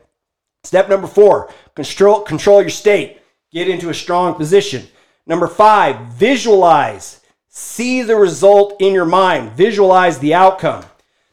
Step 0.63 0.87
number 0.87 1.07
four, 1.07 1.51
control, 1.75 2.21
control 2.21 2.61
your 2.61 2.69
state. 2.69 3.19
Get 3.51 3.67
into 3.67 3.89
a 3.89 3.93
strong 3.93 4.35
position. 4.35 4.87
Number 5.25 5.47
five, 5.47 6.13
visualize. 6.13 7.21
See 7.47 8.01
the 8.01 8.15
result 8.15 8.75
in 8.79 8.93
your 8.93 9.05
mind. 9.05 9.51
Visualize 9.53 10.19
the 10.19 10.33
outcome. 10.33 10.85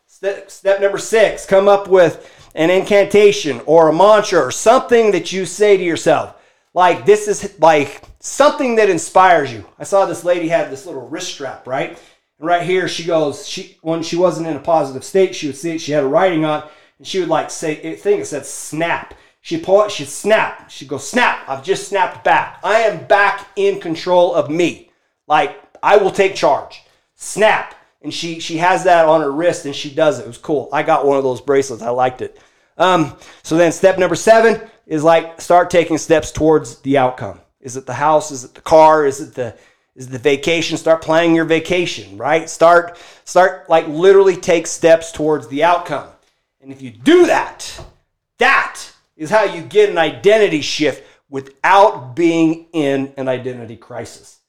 Step, 0.06 0.50
step 0.50 0.80
number 0.80 0.98
six, 0.98 1.44
come 1.44 1.68
up 1.68 1.88
with 1.88 2.32
an 2.54 2.70
incantation 2.70 3.60
or 3.66 3.88
a 3.88 3.92
mantra 3.92 4.40
or 4.40 4.50
something 4.50 5.12
that 5.12 5.30
you 5.30 5.44
say 5.44 5.76
to 5.76 5.84
yourself. 5.84 6.34
Like 6.72 7.06
this 7.06 7.28
is 7.28 7.58
like 7.60 8.02
something 8.18 8.76
that 8.76 8.90
inspires 8.90 9.52
you. 9.52 9.66
I 9.78 9.84
saw 9.84 10.04
this 10.04 10.24
lady 10.24 10.48
had 10.48 10.70
this 10.70 10.86
little 10.86 11.08
wrist 11.08 11.32
strap, 11.32 11.66
right? 11.66 11.98
And 12.38 12.48
right 12.48 12.62
here, 12.62 12.88
she 12.88 13.04
goes, 13.04 13.46
she 13.46 13.78
when 13.82 14.02
she 14.02 14.16
wasn't 14.16 14.46
in 14.46 14.56
a 14.56 14.60
positive 14.60 15.04
state, 15.04 15.34
she 15.34 15.46
would 15.46 15.56
see 15.56 15.76
it. 15.76 15.80
She 15.80 15.92
had 15.92 16.04
a 16.04 16.08
writing 16.08 16.44
on, 16.44 16.64
and 16.98 17.06
she 17.06 17.20
would 17.20 17.28
like 17.28 17.50
say, 17.50 17.92
I 17.92 17.94
think 17.96 18.20
it 18.20 18.26
said 18.26 18.46
snap. 18.46 19.14
She'd 19.46 19.62
pull 19.62 19.84
it, 19.84 19.92
she'd 19.92 20.08
snap. 20.08 20.68
She'd 20.68 20.88
go, 20.88 20.98
snap, 20.98 21.48
I've 21.48 21.62
just 21.62 21.86
snapped 21.86 22.24
back. 22.24 22.58
I 22.64 22.80
am 22.80 23.06
back 23.06 23.46
in 23.54 23.78
control 23.78 24.34
of 24.34 24.50
me. 24.50 24.90
Like, 25.28 25.62
I 25.84 25.98
will 25.98 26.10
take 26.10 26.34
charge. 26.34 26.82
Snap. 27.14 27.76
And 28.02 28.12
she 28.12 28.40
she 28.40 28.56
has 28.56 28.82
that 28.82 29.06
on 29.06 29.20
her 29.20 29.30
wrist 29.30 29.64
and 29.64 29.72
she 29.72 29.94
does 29.94 30.18
it. 30.18 30.24
It 30.24 30.26
was 30.26 30.38
cool. 30.38 30.68
I 30.72 30.82
got 30.82 31.06
one 31.06 31.16
of 31.16 31.22
those 31.22 31.40
bracelets. 31.40 31.80
I 31.80 31.90
liked 31.90 32.22
it. 32.22 32.40
Um, 32.76 33.16
so 33.44 33.56
then 33.56 33.70
step 33.70 33.98
number 33.98 34.16
seven 34.16 34.60
is 34.84 35.04
like 35.04 35.40
start 35.40 35.70
taking 35.70 35.96
steps 35.96 36.32
towards 36.32 36.80
the 36.80 36.98
outcome. 36.98 37.40
Is 37.60 37.76
it 37.76 37.86
the 37.86 37.94
house? 37.94 38.32
Is 38.32 38.42
it 38.42 38.52
the 38.52 38.62
car? 38.62 39.06
Is 39.06 39.20
it 39.20 39.34
the 39.34 39.56
is 39.94 40.08
the 40.08 40.18
vacation 40.18 40.76
start 40.76 41.02
planning 41.02 41.36
your 41.36 41.44
vacation 41.44 42.18
right 42.18 42.50
start 42.50 42.98
start 43.24 43.70
like 43.70 43.86
literally 43.86 44.36
take 44.36 44.66
steps 44.66 45.12
towards 45.12 45.46
the 45.48 45.62
outcome 45.62 46.08
and 46.60 46.72
if 46.72 46.82
you 46.82 46.90
do 46.90 47.26
that 47.26 47.80
that 48.38 48.92
is 49.16 49.30
how 49.30 49.44
you 49.44 49.62
get 49.62 49.90
an 49.90 49.98
identity 49.98 50.60
shift 50.60 51.04
without 51.28 52.14
being 52.14 52.66
in 52.72 53.12
an 53.16 53.28
identity 53.28 53.76
crisis. 53.76 54.40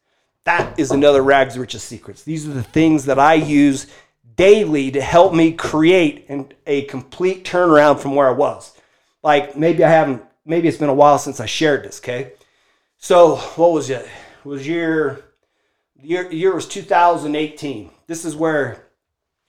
That 0.44 0.80
is 0.80 0.92
another 0.92 1.22
rags 1.22 1.58
riches 1.58 1.84
secrets. 1.84 2.24
These 2.24 2.48
are 2.48 2.54
the 2.54 2.64
things 2.64 3.06
that 3.06 3.20
i 3.20 3.34
use 3.34 3.88
daily 4.36 4.92
to 4.92 5.02
help 5.02 5.34
me 5.34 5.52
create 5.52 6.26
an, 6.30 6.52
a 6.68 6.84
complete 6.84 7.44
turnaround 7.44 8.00
from 8.00 8.16
where 8.16 8.28
i 8.28 8.32
was. 8.32 8.74
Like 9.24 9.58
maybe 9.58 9.84
i 9.84 9.90
haven't 9.90 10.24
maybe 10.46 10.68
it's 10.68 10.78
been 10.78 10.90
a 10.90 10.94
while 10.94 11.20
since 11.20 11.40
i 11.40 11.46
shared 11.46 11.84
this 11.84 12.00
okay? 12.00 12.34
So 12.98 13.36
what 13.56 13.74
was 13.74 13.90
it, 13.90 14.08
was 14.44 14.68
year 14.68 15.24
year, 16.02 16.32
year 16.32 16.56
was 16.56 16.68
2018. 16.68 17.90
This 18.08 18.26
is 18.26 18.36
where 18.36 18.84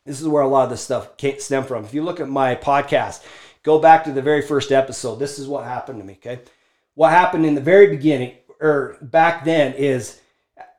this 0.05 0.21
is 0.21 0.29
where 0.29 0.43
a 0.43 0.49
lot 0.49 0.65
of 0.65 0.71
this 0.71 0.81
stuff 0.81 1.17
came, 1.17 1.39
stem 1.39 1.65
from. 1.65 1.85
If 1.85 1.93
you 1.93 2.03
look 2.03 2.19
at 2.19 2.29
my 2.29 2.55
podcast, 2.55 3.23
go 3.69 3.79
back 3.79 4.05
to 4.05 4.13
the 4.13 4.23
very 4.23 4.41
first 4.41 4.73
episode. 4.73 5.17
This 5.17 5.39
is 5.39 5.47
what 5.47 5.65
happened 5.65 5.99
to 5.99 6.05
me. 6.05 6.15
Okay, 6.15 6.41
what 6.95 7.11
happened 7.11 7.45
in 7.45 7.55
the 7.55 7.61
very 7.61 7.89
beginning 7.89 8.35
or 8.61 8.97
back 9.03 9.45
then 9.45 9.75
is 9.75 10.21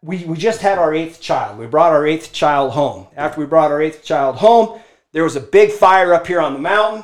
we 0.02 0.26
we 0.26 0.36
just 0.38 0.62
had 0.62 0.80
our 0.80 0.94
eighth 0.94 1.22
child. 1.22 1.60
We 1.60 1.68
brought 1.68 1.94
our 1.94 2.08
eighth 2.08 2.34
child 2.34 2.72
home. 2.72 3.06
After 3.16 3.40
we 3.40 3.46
brought 3.46 3.72
our 3.72 3.82
eighth 3.82 4.04
child 4.04 4.38
home, 4.38 4.82
there 5.12 5.24
was 5.24 5.36
a 5.36 5.40
big 5.42 5.72
fire 5.72 6.14
up 6.16 6.26
here 6.26 6.42
on 6.42 6.54
the 6.54 6.60
mountain. 6.60 7.04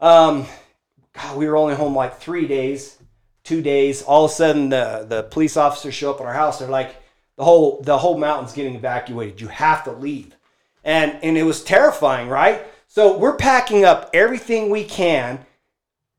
Um, 0.00 0.46
God, 1.12 1.36
we 1.36 1.46
were 1.46 1.56
only 1.56 1.76
home 1.76 1.94
like 1.94 2.18
three 2.18 2.48
days, 2.48 2.98
two 3.44 3.62
days. 3.62 4.02
All 4.02 4.24
of 4.24 4.32
a 4.32 4.34
sudden, 4.34 4.68
the 4.68 5.06
the 5.08 5.22
police 5.24 5.56
officers 5.56 5.94
show 5.94 6.10
up 6.10 6.20
at 6.20 6.26
our 6.26 6.34
house. 6.34 6.58
They're 6.58 6.68
like 6.68 6.96
the 7.36 7.44
whole 7.44 7.80
the 7.82 7.98
whole 7.98 8.18
mountain's 8.18 8.52
getting 8.52 8.74
evacuated. 8.74 9.40
You 9.40 9.46
have 9.48 9.84
to 9.84 9.92
leave. 9.92 10.34
And 10.82 11.18
and 11.22 11.38
it 11.38 11.44
was 11.44 11.62
terrifying, 11.62 12.28
right? 12.28 12.66
So 12.92 13.16
we're 13.16 13.36
packing 13.36 13.84
up 13.84 14.10
everything 14.12 14.68
we 14.68 14.82
can, 14.82 15.38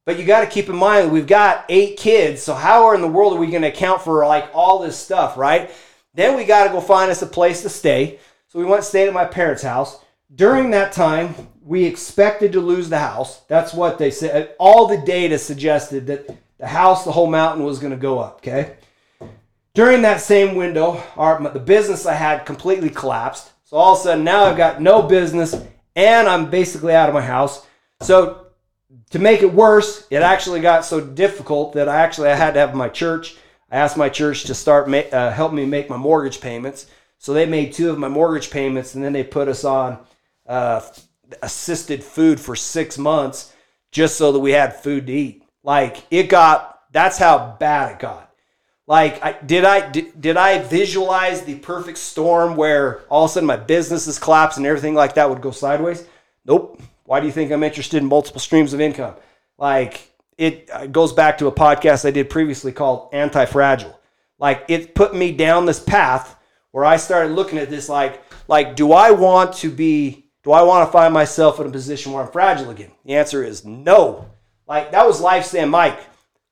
but 0.05 0.17
you 0.17 0.23
got 0.23 0.39
to 0.39 0.47
keep 0.47 0.69
in 0.69 0.77
mind 0.77 1.11
we've 1.11 1.27
got 1.27 1.65
eight 1.67 1.97
kids. 1.97 2.41
So 2.41 2.53
how 2.53 2.93
in 2.93 3.01
the 3.01 3.09
world 3.09 3.33
are 3.33 3.39
we 3.39 3.47
going 3.47 3.63
to 3.63 3.67
account 3.67 4.03
for 4.03 4.25
like 4.25 4.49
all 4.53 4.79
this 4.79 4.97
stuff, 4.97 5.35
right? 5.35 5.69
Then 6.13 6.37
we 6.37 6.45
got 6.45 6.63
to 6.63 6.69
go 6.69 6.79
find 6.79 7.11
us 7.11 7.21
a 7.21 7.27
place 7.27 7.61
to 7.63 7.69
stay. 7.69 8.19
So 8.47 8.57
we 8.57 8.63
went 8.63 8.77
and 8.77 8.85
stayed 8.85 9.09
at 9.09 9.13
my 9.13 9.25
parents' 9.25 9.63
house. 9.63 10.01
During 10.33 10.71
that 10.71 10.93
time, 10.93 11.35
we 11.61 11.83
expected 11.83 12.53
to 12.53 12.61
lose 12.61 12.87
the 12.87 12.99
house. 12.99 13.41
That's 13.49 13.73
what 13.73 13.97
they 13.97 14.09
said. 14.09 14.55
All 14.57 14.87
the 14.87 15.01
data 15.05 15.39
suggested 15.39 16.07
that 16.07 16.29
the 16.57 16.67
house, 16.67 17.03
the 17.03 17.11
whole 17.11 17.29
mountain 17.29 17.65
was 17.65 17.79
going 17.79 17.91
to 17.91 17.99
go 17.99 18.17
up. 18.19 18.37
Okay. 18.37 18.77
During 19.73 20.03
that 20.03 20.21
same 20.21 20.55
window, 20.55 21.03
our, 21.17 21.43
the 21.51 21.59
business 21.59 22.05
I 22.05 22.13
had 22.13 22.45
completely 22.45 22.89
collapsed. 22.89 23.51
So 23.65 23.75
all 23.75 23.95
of 23.95 23.99
a 23.99 24.03
sudden, 24.03 24.23
now 24.23 24.45
I've 24.45 24.55
got 24.55 24.81
no 24.81 25.01
business 25.01 25.53
and 25.95 26.27
I'm 26.27 26.49
basically 26.49 26.93
out 26.93 27.09
of 27.09 27.15
my 27.15 27.21
house. 27.21 27.65
So 28.01 28.47
to 29.11 29.19
make 29.19 29.41
it 29.41 29.53
worse, 29.53 30.07
it 30.09 30.21
actually 30.21 30.61
got 30.61 30.85
so 30.85 30.99
difficult 30.99 31.73
that 31.73 31.89
I 31.89 32.01
actually 32.01 32.29
I 32.29 32.35
had 32.35 32.53
to 32.53 32.59
have 32.59 32.75
my 32.75 32.89
church. 32.89 33.37
I 33.69 33.77
asked 33.77 33.97
my 33.97 34.09
church 34.09 34.43
to 34.45 34.53
start 34.53 34.89
ma- 34.89 34.97
uh, 35.11 35.31
help 35.31 35.53
me 35.53 35.65
make 35.65 35.89
my 35.89 35.97
mortgage 35.97 36.41
payments. 36.41 36.87
So 37.17 37.33
they 37.33 37.45
made 37.45 37.73
two 37.73 37.89
of 37.89 37.99
my 37.99 38.07
mortgage 38.07 38.49
payments, 38.49 38.95
and 38.95 39.03
then 39.03 39.13
they 39.13 39.23
put 39.23 39.47
us 39.47 39.63
on 39.63 39.99
uh, 40.47 40.81
assisted 41.41 42.03
food 42.03 42.39
for 42.39 42.55
six 42.55 42.97
months 42.97 43.53
just 43.91 44.17
so 44.17 44.31
that 44.31 44.39
we 44.39 44.51
had 44.51 44.75
food 44.75 45.07
to 45.07 45.13
eat. 45.13 45.43
Like 45.63 46.03
it 46.09 46.23
got. 46.23 46.79
That's 46.91 47.17
how 47.17 47.55
bad 47.59 47.93
it 47.93 47.99
got. 47.99 48.30
Like, 48.91 49.23
I, 49.23 49.31
did 49.31 49.63
I 49.63 49.89
did, 49.89 50.19
did 50.19 50.35
I 50.35 50.61
visualize 50.63 51.43
the 51.43 51.55
perfect 51.59 51.97
storm 51.97 52.57
where 52.57 52.99
all 53.07 53.23
of 53.23 53.31
a 53.31 53.33
sudden 53.33 53.47
my 53.47 53.55
business 53.55 54.05
is 54.05 54.19
collapsed 54.19 54.57
and 54.57 54.67
everything 54.67 54.95
like 54.95 55.13
that 55.13 55.29
would 55.29 55.39
go 55.39 55.51
sideways? 55.51 56.05
Nope. 56.43 56.81
Why 57.05 57.21
do 57.21 57.25
you 57.25 57.31
think 57.31 57.53
I'm 57.53 57.63
interested 57.63 58.03
in 58.03 58.09
multiple 58.09 58.41
streams 58.41 58.73
of 58.73 58.81
income? 58.81 59.15
Like, 59.57 60.11
it 60.37 60.91
goes 60.91 61.13
back 61.13 61.37
to 61.37 61.47
a 61.47 61.53
podcast 61.53 62.03
I 62.03 62.11
did 62.11 62.29
previously 62.29 62.73
called 62.73 63.13
Anti 63.13 63.45
Fragile. 63.45 63.97
Like, 64.39 64.65
it 64.67 64.93
put 64.93 65.15
me 65.15 65.31
down 65.31 65.65
this 65.65 65.79
path 65.79 66.35
where 66.71 66.83
I 66.83 66.97
started 66.97 67.31
looking 67.31 67.59
at 67.59 67.69
this 67.69 67.87
like, 67.87 68.21
like, 68.49 68.75
do 68.75 68.91
I 68.91 69.11
want 69.11 69.53
to 69.59 69.71
be, 69.71 70.25
do 70.43 70.51
I 70.51 70.63
want 70.63 70.85
to 70.85 70.91
find 70.91 71.13
myself 71.13 71.61
in 71.61 71.65
a 71.65 71.71
position 71.71 72.11
where 72.11 72.25
I'm 72.25 72.31
fragile 72.33 72.71
again? 72.71 72.91
The 73.05 73.13
answer 73.13 73.41
is 73.41 73.63
no. 73.63 74.29
Like, 74.67 74.91
that 74.91 75.07
was 75.07 75.21
life 75.21 75.45
saying, 75.45 75.69
Mike, 75.69 75.97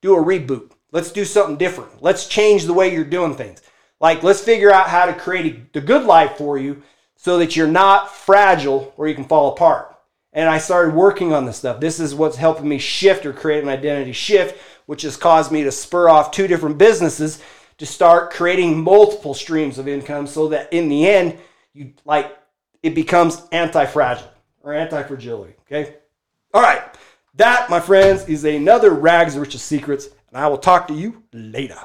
do 0.00 0.16
a 0.16 0.24
reboot 0.24 0.70
Let's 0.92 1.12
do 1.12 1.24
something 1.24 1.56
different. 1.56 2.02
Let's 2.02 2.26
change 2.26 2.64
the 2.64 2.72
way 2.72 2.92
you're 2.92 3.04
doing 3.04 3.34
things. 3.34 3.62
Like, 4.00 4.22
let's 4.22 4.40
figure 4.40 4.72
out 4.72 4.88
how 4.88 5.06
to 5.06 5.14
create 5.14 5.72
the 5.72 5.80
good 5.80 6.04
life 6.04 6.36
for 6.36 6.58
you 6.58 6.82
so 7.16 7.38
that 7.38 7.54
you're 7.54 7.68
not 7.68 8.14
fragile 8.14 8.94
or 8.96 9.06
you 9.06 9.14
can 9.14 9.24
fall 9.24 9.52
apart. 9.52 9.96
And 10.32 10.48
I 10.48 10.58
started 10.58 10.94
working 10.94 11.32
on 11.32 11.44
this 11.44 11.58
stuff. 11.58 11.80
This 11.80 12.00
is 12.00 12.14
what's 12.14 12.36
helping 12.36 12.68
me 12.68 12.78
shift 12.78 13.26
or 13.26 13.32
create 13.32 13.62
an 13.62 13.68
identity 13.68 14.12
shift, 14.12 14.58
which 14.86 15.02
has 15.02 15.16
caused 15.16 15.52
me 15.52 15.64
to 15.64 15.72
spur 15.72 16.08
off 16.08 16.30
two 16.30 16.46
different 16.46 16.78
businesses 16.78 17.42
to 17.78 17.86
start 17.86 18.30
creating 18.30 18.82
multiple 18.82 19.34
streams 19.34 19.78
of 19.78 19.88
income 19.88 20.26
so 20.26 20.48
that 20.48 20.72
in 20.72 20.88
the 20.88 21.08
end, 21.08 21.38
you 21.72 21.92
like 22.04 22.36
it 22.82 22.94
becomes 22.94 23.42
anti-fragile 23.52 24.30
or 24.62 24.72
anti-fragility. 24.72 25.54
Okay. 25.66 25.96
All 26.54 26.62
right. 26.62 26.82
That, 27.34 27.70
my 27.70 27.80
friends, 27.80 28.28
is 28.28 28.44
another 28.44 28.90
Rags 28.90 29.36
Riches 29.36 29.62
Secrets 29.62 30.08
and 30.32 30.42
I 30.42 30.48
will 30.48 30.58
talk 30.58 30.86
to 30.88 30.94
you 30.94 31.24
later. 31.32 31.78